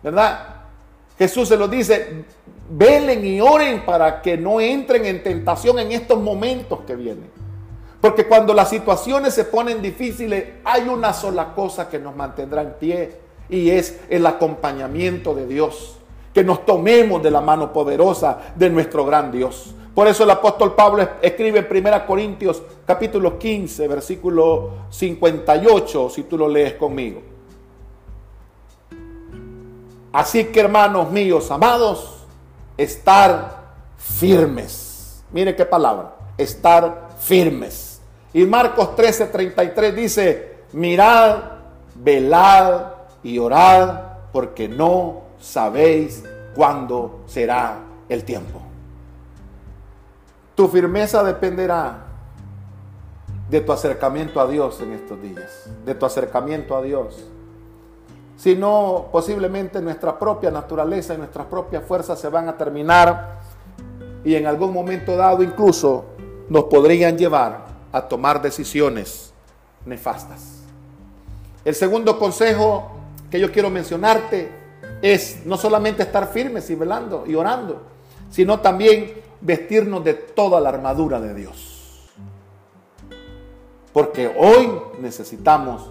¿verdad? 0.02 0.56
Jesús 1.18 1.48
se 1.48 1.56
lo 1.56 1.66
dice, 1.68 2.24
velen 2.70 3.24
y 3.24 3.40
oren 3.40 3.84
para 3.84 4.22
que 4.22 4.36
no 4.36 4.60
entren 4.60 5.04
en 5.04 5.22
tentación 5.22 5.78
en 5.78 5.92
estos 5.92 6.20
momentos 6.20 6.80
que 6.86 6.94
vienen. 6.94 7.30
Porque 8.00 8.26
cuando 8.26 8.54
las 8.54 8.70
situaciones 8.70 9.34
se 9.34 9.44
ponen 9.44 9.82
difíciles, 9.82 10.44
hay 10.64 10.88
una 10.88 11.12
sola 11.12 11.54
cosa 11.54 11.88
que 11.88 11.98
nos 11.98 12.14
mantendrá 12.14 12.62
en 12.62 12.74
pie 12.74 13.16
y 13.48 13.70
es 13.70 13.98
el 14.08 14.24
acompañamiento 14.26 15.34
de 15.34 15.46
Dios 15.46 15.98
que 16.32 16.44
nos 16.44 16.64
tomemos 16.64 17.20
de 17.20 17.32
la 17.32 17.40
mano 17.40 17.72
poderosa 17.72 18.38
de 18.54 18.70
nuestro 18.70 19.04
gran 19.04 19.32
Dios. 19.32 19.74
Por 19.92 20.06
eso 20.06 20.22
el 20.22 20.30
apóstol 20.30 20.76
Pablo 20.76 21.04
escribe 21.20 21.66
en 21.68 21.84
1 21.84 22.06
Corintios 22.06 22.62
capítulo 22.86 23.36
15, 23.36 23.88
versículo 23.88 24.70
58, 24.90 26.10
si 26.10 26.22
tú 26.22 26.38
lo 26.38 26.46
lees 26.46 26.74
conmigo. 26.74 27.20
Así 30.12 30.46
que 30.46 30.60
hermanos 30.60 31.10
míos, 31.10 31.50
amados, 31.50 32.26
estar 32.76 33.74
firmes. 33.98 35.22
Mire 35.32 35.54
qué 35.54 35.64
palabra, 35.64 36.14
estar 36.36 37.08
firmes. 37.18 38.00
Y 38.32 38.44
Marcos 38.44 38.96
13, 38.96 39.26
33 39.26 39.96
dice, 39.96 40.56
mirad, 40.72 41.38
velad 41.94 42.92
y 43.22 43.38
orad, 43.38 44.02
porque 44.32 44.68
no 44.68 45.22
sabéis 45.40 46.22
cuándo 46.54 47.20
será 47.26 47.78
el 48.08 48.24
tiempo. 48.24 48.60
Tu 50.54 50.68
firmeza 50.68 51.22
dependerá 51.22 52.04
de 53.48 53.60
tu 53.60 53.72
acercamiento 53.72 54.40
a 54.40 54.46
Dios 54.46 54.80
en 54.80 54.92
estos 54.92 55.20
días, 55.22 55.70
de 55.84 55.94
tu 55.94 56.04
acercamiento 56.04 56.76
a 56.76 56.82
Dios. 56.82 57.24
Si 58.38 58.54
no, 58.54 59.08
posiblemente 59.10 59.80
nuestra 59.82 60.16
propia 60.16 60.52
naturaleza 60.52 61.12
y 61.12 61.18
nuestras 61.18 61.46
propias 61.48 61.84
fuerzas 61.84 62.20
se 62.20 62.28
van 62.28 62.48
a 62.48 62.56
terminar 62.56 63.40
y 64.24 64.36
en 64.36 64.46
algún 64.46 64.72
momento 64.72 65.16
dado 65.16 65.42
incluso 65.42 66.04
nos 66.48 66.64
podrían 66.64 67.18
llevar 67.18 67.66
a 67.90 68.02
tomar 68.02 68.40
decisiones 68.40 69.32
nefastas. 69.84 70.60
El 71.64 71.74
segundo 71.74 72.16
consejo 72.16 72.92
que 73.28 73.40
yo 73.40 73.50
quiero 73.50 73.70
mencionarte 73.70 74.52
es 75.02 75.44
no 75.44 75.56
solamente 75.56 76.04
estar 76.04 76.28
firmes 76.28 76.70
y 76.70 76.76
velando 76.76 77.24
y 77.26 77.34
orando, 77.34 77.82
sino 78.30 78.60
también 78.60 79.14
vestirnos 79.40 80.04
de 80.04 80.14
toda 80.14 80.60
la 80.60 80.68
armadura 80.68 81.20
de 81.20 81.34
Dios. 81.34 82.08
Porque 83.92 84.32
hoy 84.38 84.70
necesitamos 85.00 85.90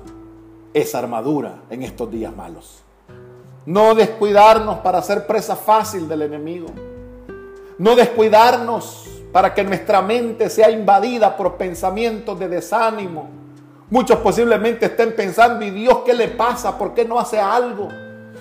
esa 0.73 0.99
armadura 0.99 1.61
en 1.69 1.83
estos 1.83 2.11
días 2.11 2.35
malos. 2.35 2.83
No 3.65 3.95
descuidarnos 3.95 4.77
para 4.79 5.01
ser 5.01 5.27
presa 5.27 5.55
fácil 5.55 6.07
del 6.07 6.21
enemigo. 6.21 6.67
No 7.77 7.95
descuidarnos 7.95 9.05
para 9.31 9.53
que 9.53 9.63
nuestra 9.63 10.01
mente 10.01 10.49
sea 10.49 10.71
invadida 10.71 11.35
por 11.35 11.57
pensamientos 11.57 12.39
de 12.39 12.47
desánimo. 12.47 13.29
Muchos 13.89 14.19
posiblemente 14.19 14.85
estén 14.85 15.15
pensando, 15.15 15.65
¿y 15.65 15.71
Dios 15.71 15.99
qué 16.05 16.13
le 16.13 16.29
pasa? 16.29 16.77
¿Por 16.77 16.93
qué 16.93 17.05
no 17.05 17.19
hace 17.19 17.39
algo? 17.39 17.89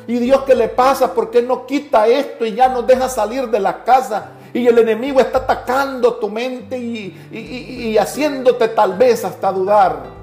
¿Y 0.06 0.18
Dios 0.18 0.42
qué 0.42 0.54
le 0.54 0.68
pasa? 0.68 1.12
¿Por 1.12 1.30
qué 1.30 1.42
no 1.42 1.66
quita 1.66 2.06
esto 2.06 2.46
y 2.46 2.54
ya 2.54 2.68
nos 2.68 2.86
deja 2.86 3.08
salir 3.08 3.48
de 3.48 3.60
la 3.60 3.82
casa? 3.82 4.30
Y 4.54 4.66
el 4.66 4.78
enemigo 4.78 5.20
está 5.20 5.38
atacando 5.38 6.14
tu 6.14 6.28
mente 6.28 6.78
y, 6.78 7.28
y 7.32 7.98
haciéndote 7.98 8.68
tal 8.68 8.94
vez 8.94 9.24
hasta 9.24 9.52
dudar 9.52 10.15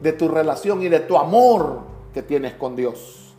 de 0.00 0.12
tu 0.12 0.28
relación 0.28 0.82
y 0.82 0.88
de 0.88 1.00
tu 1.00 1.16
amor 1.16 1.80
que 2.12 2.22
tienes 2.22 2.54
con 2.54 2.76
Dios. 2.76 3.34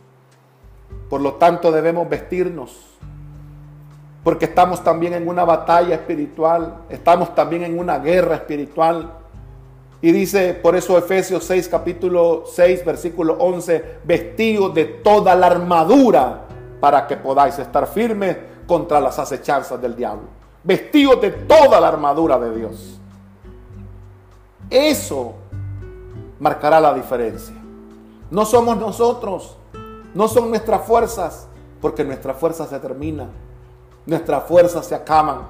Por 1.08 1.20
lo 1.20 1.34
tanto 1.34 1.70
debemos 1.70 2.08
vestirnos 2.08 2.92
porque 4.24 4.44
estamos 4.44 4.84
también 4.84 5.14
en 5.14 5.26
una 5.26 5.44
batalla 5.44 5.96
espiritual, 5.96 6.84
estamos 6.88 7.34
también 7.34 7.64
en 7.64 7.78
una 7.78 7.98
guerra 7.98 8.36
espiritual. 8.36 9.14
Y 10.00 10.12
dice 10.12 10.54
por 10.54 10.76
eso 10.76 10.96
Efesios 10.96 11.44
6, 11.44 11.68
capítulo 11.68 12.44
6, 12.46 12.84
versículo 12.84 13.34
11, 13.34 13.98
vestidos 14.04 14.74
de 14.74 14.84
toda 14.84 15.34
la 15.34 15.46
armadura 15.48 16.42
para 16.80 17.06
que 17.06 17.16
podáis 17.16 17.58
estar 17.58 17.86
firmes 17.86 18.36
contra 18.66 19.00
las 19.00 19.18
acechanzas 19.18 19.80
del 19.80 19.96
diablo. 19.96 20.24
Vestidos 20.62 21.20
de 21.20 21.30
toda 21.30 21.80
la 21.80 21.88
armadura 21.88 22.38
de 22.38 22.56
Dios. 22.56 23.00
Eso 24.70 25.34
marcará 26.42 26.78
la 26.78 26.92
diferencia. 26.92 27.54
No 28.30 28.44
somos 28.44 28.76
nosotros, 28.76 29.56
no 30.14 30.28
son 30.28 30.50
nuestras 30.50 30.84
fuerzas, 30.86 31.48
porque 31.80 32.04
nuestras 32.04 32.36
fuerzas 32.36 32.68
se 32.68 32.78
terminan 32.78 33.30
nuestras 34.06 34.44
fuerzas 34.44 34.86
se 34.86 34.94
acaban. 34.94 35.42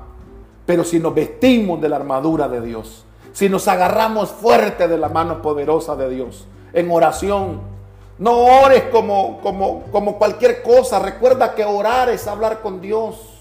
Pero 0.66 0.85
si 0.85 0.98
nos 0.98 1.14
vestimos 1.14 1.81
de 1.81 1.88
la 1.88 1.96
armadura 1.96 2.48
de 2.48 2.61
Dios, 2.61 3.05
si 3.33 3.48
nos 3.48 3.66
agarramos 3.68 4.31
fuerte 4.31 4.88
de 4.88 4.98
la 4.98 5.09
mano 5.09 5.42
poderosa 5.42 5.96
de 5.96 6.09
Dios 6.09 6.46
en 6.72 6.90
oración, 6.90 7.61
no 8.18 8.33
ores 8.62 8.85
como, 8.92 9.40
como, 9.40 9.85
como 9.90 10.18
cualquier 10.18 10.62
cosa. 10.62 10.98
Recuerda 10.98 11.55
que 11.55 11.64
orar 11.64 12.09
es 12.11 12.26
hablar 12.26 12.61
con 12.61 12.81
Dios. 12.81 13.40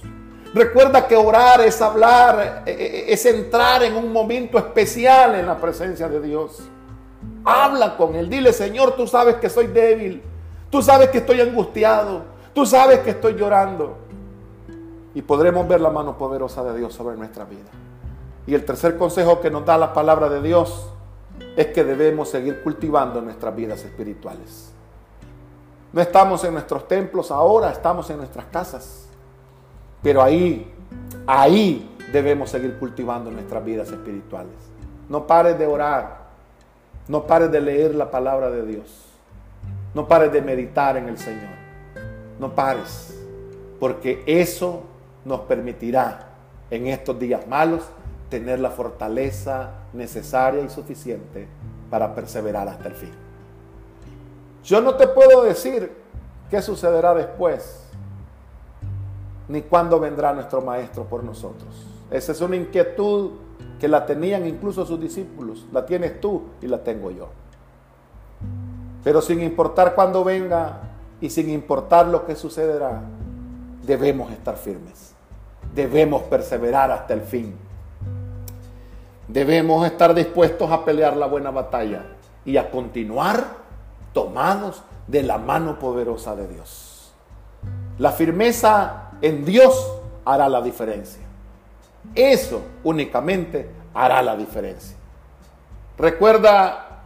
Recuerda 0.53 1.07
que 1.07 1.15
orar 1.15 1.61
es 1.61 1.81
hablar, 1.81 2.63
e, 2.65 2.71
e, 2.71 2.73
e, 2.73 3.13
es 3.13 3.25
entrar 3.25 3.83
en 3.83 3.95
un 3.95 4.11
momento 4.11 4.57
especial 4.57 5.35
en 5.35 5.45
la 5.45 5.57
presencia 5.57 6.09
de 6.09 6.19
Dios. 6.19 6.63
Habla 7.43 7.97
con 7.97 8.15
Él. 8.15 8.29
Dile, 8.29 8.53
Señor, 8.53 8.95
tú 8.95 9.07
sabes 9.07 9.35
que 9.35 9.49
soy 9.49 9.67
débil. 9.67 10.21
Tú 10.69 10.81
sabes 10.81 11.09
que 11.09 11.19
estoy 11.19 11.41
angustiado. 11.41 12.23
Tú 12.53 12.65
sabes 12.65 12.99
que 12.99 13.11
estoy 13.11 13.35
llorando 13.35 13.97
y 15.13 15.21
podremos 15.21 15.67
ver 15.67 15.81
la 15.81 15.89
mano 15.89 16.17
poderosa 16.17 16.63
de 16.63 16.77
Dios 16.77 16.93
sobre 16.93 17.17
nuestra 17.17 17.45
vida. 17.45 17.69
Y 18.47 18.53
el 18.53 18.65
tercer 18.65 18.97
consejo 18.97 19.39
que 19.39 19.51
nos 19.51 19.65
da 19.65 19.77
la 19.77 19.93
palabra 19.93 20.29
de 20.29 20.41
Dios 20.41 20.89
es 21.55 21.67
que 21.67 21.83
debemos 21.83 22.29
seguir 22.29 22.61
cultivando 22.63 23.21
nuestras 23.21 23.55
vidas 23.55 23.83
espirituales. 23.83 24.71
No 25.93 26.01
estamos 26.01 26.43
en 26.43 26.53
nuestros 26.53 26.87
templos 26.87 27.31
ahora, 27.31 27.71
estamos 27.71 28.09
en 28.09 28.17
nuestras 28.17 28.45
casas. 28.45 29.07
Pero 30.01 30.21
ahí, 30.21 30.73
ahí 31.27 31.95
debemos 32.11 32.49
seguir 32.49 32.77
cultivando 32.79 33.29
nuestras 33.29 33.63
vidas 33.63 33.91
espirituales. 33.91 34.55
No 35.09 35.27
pares 35.27 35.59
de 35.59 35.67
orar, 35.67 36.20
no 37.07 37.25
pares 37.25 37.51
de 37.51 37.61
leer 37.61 37.95
la 37.95 38.09
palabra 38.11 38.49
de 38.49 38.65
Dios, 38.65 39.05
no 39.93 40.07
pares 40.07 40.31
de 40.31 40.41
meditar 40.41 40.97
en 40.97 41.09
el 41.09 41.17
Señor, 41.17 41.51
no 42.39 42.53
pares, 42.53 43.17
porque 43.79 44.23
eso 44.25 44.83
nos 45.25 45.41
permitirá 45.41 46.27
en 46.69 46.87
estos 46.87 47.19
días 47.19 47.47
malos 47.47 47.83
tener 48.29 48.59
la 48.59 48.69
fortaleza 48.69 49.71
necesaria 49.93 50.61
y 50.61 50.69
suficiente 50.69 51.47
para 51.89 52.15
perseverar 52.15 52.67
hasta 52.67 52.87
el 52.87 52.95
fin. 52.95 53.11
Yo 54.63 54.79
no 54.81 54.95
te 54.95 55.07
puedo 55.07 55.43
decir 55.43 55.91
qué 56.49 56.61
sucederá 56.61 57.13
después, 57.13 57.83
ni 59.47 59.61
cuándo 59.61 59.99
vendrá 59.99 60.33
nuestro 60.33 60.61
Maestro 60.61 61.03
por 61.03 61.23
nosotros. 61.23 61.85
Esa 62.09 62.31
es 62.31 62.41
una 62.41 62.55
inquietud 62.55 63.31
que 63.79 63.87
la 63.87 64.05
tenían 64.05 64.45
incluso 64.45 64.85
sus 64.85 64.99
discípulos. 64.99 65.65
La 65.71 65.85
tienes 65.85 66.19
tú 66.21 66.43
y 66.61 66.67
la 66.67 66.83
tengo 66.83 67.11
yo. 67.11 67.29
Pero 69.03 69.21
sin 69.21 69.41
importar 69.41 69.95
cuándo 69.95 70.23
venga 70.23 70.81
y 71.19 71.29
sin 71.29 71.49
importar 71.49 72.07
lo 72.07 72.25
que 72.25 72.35
sucederá, 72.35 73.01
debemos 73.83 74.31
estar 74.31 74.57
firmes 74.57 75.11
debemos 75.73 76.23
perseverar 76.23 76.91
hasta 76.91 77.13
el 77.13 77.21
fin. 77.21 77.55
Debemos 79.27 79.85
estar 79.85 80.13
dispuestos 80.13 80.69
a 80.71 80.83
pelear 80.83 81.15
la 81.15 81.27
buena 81.27 81.51
batalla 81.51 82.03
y 82.43 82.57
a 82.57 82.69
continuar 82.69 83.61
tomados 84.13 84.83
de 85.07 85.23
la 85.23 85.37
mano 85.37 85.79
poderosa 85.79 86.35
de 86.35 86.47
Dios. 86.47 87.13
La 87.97 88.11
firmeza 88.11 89.11
en 89.21 89.45
Dios 89.45 89.93
hará 90.25 90.49
la 90.49 90.61
diferencia. 90.61 91.20
Eso 92.15 92.61
únicamente 92.83 93.69
hará 93.93 94.21
la 94.21 94.35
diferencia. 94.35 94.95
Recuerda 95.97 97.03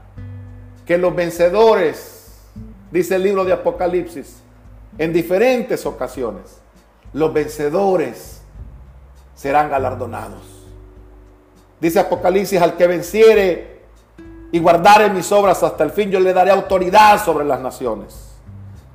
que 0.86 0.98
los 0.98 1.16
vencedores, 1.16 2.40
dice 2.92 3.16
el 3.16 3.24
libro 3.24 3.44
de 3.44 3.54
Apocalipsis, 3.54 4.42
en 4.98 5.12
diferentes 5.12 5.86
ocasiones, 5.86 6.62
los 7.14 7.34
vencedores 7.34 8.42
serán 9.36 9.70
galardonados. 9.70 10.42
Dice 11.80 12.00
Apocalipsis, 12.00 12.62
al 12.62 12.78
que 12.78 12.88
venciere 12.88 13.82
y 14.52 14.60
guardare 14.60 15.10
mis 15.10 15.32
obras 15.32 15.62
hasta 15.64 15.84
el 15.84 15.92
fin, 15.92 16.10
yo 16.10 16.20
le 16.20 16.34
daré 16.34 16.52
autoridad 16.52 17.24
sobre 17.24 17.46
las 17.46 17.60
naciones. 17.60 18.35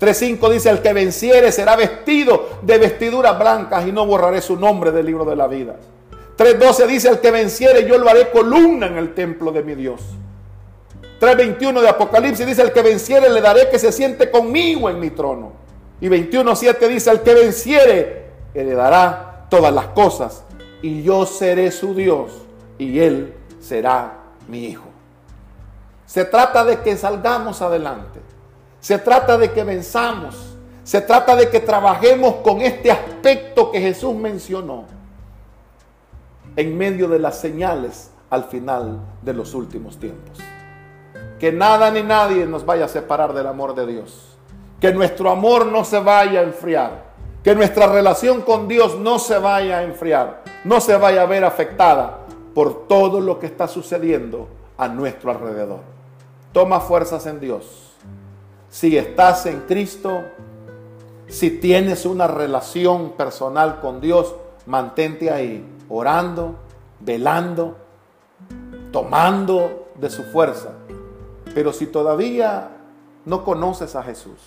3.5 0.00 0.50
dice, 0.50 0.70
al 0.70 0.80
que 0.80 0.94
venciere 0.94 1.52
será 1.52 1.76
vestido 1.76 2.48
de 2.62 2.78
vestiduras 2.78 3.38
blancas 3.38 3.86
y 3.86 3.92
no 3.92 4.06
borraré 4.06 4.40
su 4.40 4.56
nombre 4.56 4.92
del 4.92 5.04
libro 5.04 5.26
de 5.26 5.36
la 5.36 5.46
vida. 5.46 5.76
3.12 6.38 6.86
dice, 6.86 7.08
al 7.10 7.20
que 7.20 7.30
venciere 7.30 7.86
yo 7.86 7.98
lo 7.98 8.08
haré 8.08 8.30
columna 8.30 8.86
en 8.86 8.96
el 8.96 9.12
templo 9.12 9.52
de 9.52 9.62
mi 9.62 9.74
Dios. 9.74 10.00
3.21 11.20 11.82
de 11.82 11.88
Apocalipsis 11.90 12.46
dice, 12.46 12.62
al 12.62 12.72
que 12.72 12.80
venciere 12.80 13.28
le 13.28 13.42
daré 13.42 13.68
que 13.68 13.78
se 13.78 13.92
siente 13.92 14.30
conmigo 14.30 14.88
en 14.88 14.98
mi 14.98 15.10
trono. 15.10 15.52
Y 16.00 16.08
21.7 16.08 16.88
dice, 16.88 17.10
al 17.10 17.22
que 17.22 17.34
venciere 17.34 18.30
heredará 18.54 19.46
todas 19.50 19.72
las 19.72 19.88
cosas 19.88 20.44
y 20.80 21.02
yo 21.02 21.26
seré 21.26 21.70
su 21.70 21.94
Dios 21.94 22.32
y 22.78 23.00
Él 23.00 23.34
será 23.60 24.14
mi 24.48 24.64
hijo. 24.64 24.88
Se 26.06 26.24
trata 26.24 26.64
de 26.64 26.80
que 26.80 26.96
salgamos 26.96 27.60
adelante. 27.60 28.20
Se 28.80 28.98
trata 28.98 29.38
de 29.38 29.52
que 29.52 29.64
venzamos. 29.64 30.56
Se 30.82 31.00
trata 31.00 31.36
de 31.36 31.48
que 31.48 31.60
trabajemos 31.60 32.36
con 32.36 32.60
este 32.60 32.90
aspecto 32.90 33.70
que 33.70 33.80
Jesús 33.80 34.14
mencionó 34.14 34.84
en 36.56 36.76
medio 36.76 37.06
de 37.08 37.18
las 37.18 37.38
señales 37.38 38.10
al 38.28 38.44
final 38.44 39.00
de 39.22 39.34
los 39.34 39.54
últimos 39.54 39.98
tiempos. 39.98 40.38
Que 41.38 41.52
nada 41.52 41.90
ni 41.90 42.02
nadie 42.02 42.46
nos 42.46 42.66
vaya 42.66 42.86
a 42.86 42.88
separar 42.88 43.32
del 43.32 43.46
amor 43.46 43.74
de 43.74 43.86
Dios. 43.86 44.36
Que 44.80 44.92
nuestro 44.92 45.30
amor 45.30 45.66
no 45.66 45.84
se 45.84 46.00
vaya 46.00 46.40
a 46.40 46.42
enfriar 46.42 47.10
que 47.42 47.54
nuestra 47.54 47.86
relación 47.86 48.42
con 48.42 48.68
Dios 48.68 48.98
no 48.98 49.18
se 49.18 49.38
vaya 49.38 49.78
a 49.78 49.82
enfriar, 49.82 50.42
no 50.64 50.80
se 50.80 50.96
vaya 50.96 51.22
a 51.22 51.26
ver 51.26 51.44
afectada 51.44 52.18
por 52.54 52.86
todo 52.86 53.20
lo 53.20 53.38
que 53.38 53.46
está 53.46 53.66
sucediendo 53.66 54.48
a 54.76 54.88
nuestro 54.88 55.30
alrededor. 55.30 55.80
Toma 56.52 56.80
fuerzas 56.80 57.26
en 57.26 57.40
Dios. 57.40 57.94
Si 58.70 58.96
estás 58.96 59.46
en 59.46 59.62
Cristo, 59.62 60.22
si 61.26 61.50
tienes 61.50 62.06
una 62.06 62.28
relación 62.28 63.12
personal 63.12 63.80
con 63.80 64.00
Dios, 64.00 64.36
mantente 64.66 65.32
ahí, 65.32 65.66
orando, 65.88 66.54
velando, 67.00 67.76
tomando 68.92 69.88
de 69.96 70.08
su 70.08 70.22
fuerza. 70.22 70.70
Pero 71.52 71.72
si 71.72 71.88
todavía 71.88 72.70
no 73.24 73.44
conoces 73.44 73.96
a 73.96 74.04
Jesús, 74.04 74.38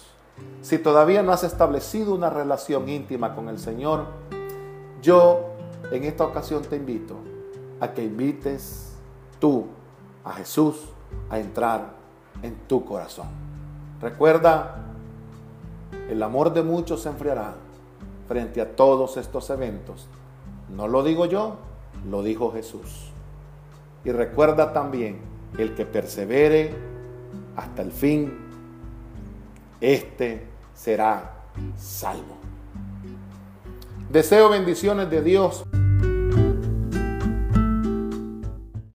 si 0.62 0.77
todavía 0.77 1.21
no 1.21 1.33
has 1.33 1.43
establecido 1.43 2.15
una 2.15 2.29
relación 2.29 2.88
íntima 2.88 3.36
con 3.36 3.49
el 3.49 3.59
Señor, 3.59 4.05
yo 5.01 5.49
en 5.91 6.05
esta 6.05 6.23
ocasión 6.23 6.62
te 6.63 6.77
invito 6.77 7.15
a 7.81 7.91
que 7.91 8.03
invites 8.03 8.93
tú 9.39 9.65
a 10.23 10.31
Jesús 10.31 10.77
a 11.29 11.39
entrar 11.39 11.91
en 12.41 12.55
tu 12.69 12.86
corazón. 12.86 13.52
Recuerda, 14.03 14.83
el 16.09 16.21
amor 16.21 16.53
de 16.53 16.61
muchos 16.61 17.03
se 17.03 17.09
enfriará 17.09 17.55
frente 18.27 18.59
a 18.59 18.75
todos 18.75 19.15
estos 19.15 19.49
eventos. 19.49 20.09
No 20.75 20.89
lo 20.89 21.05
digo 21.05 21.25
yo, 21.25 21.55
lo 22.09 22.21
dijo 22.21 22.51
Jesús. 22.51 23.13
Y 24.03 24.11
recuerda 24.11 24.73
también 24.73 25.21
el 25.57 25.73
que 25.73 25.85
persevere 25.85 26.75
hasta 27.55 27.81
el 27.81 27.93
fin, 27.93 28.33
este 29.79 30.47
será 30.73 31.35
salvo. 31.77 32.35
Deseo 34.11 34.49
bendiciones 34.49 35.09
de 35.09 35.21
Dios. 35.21 35.63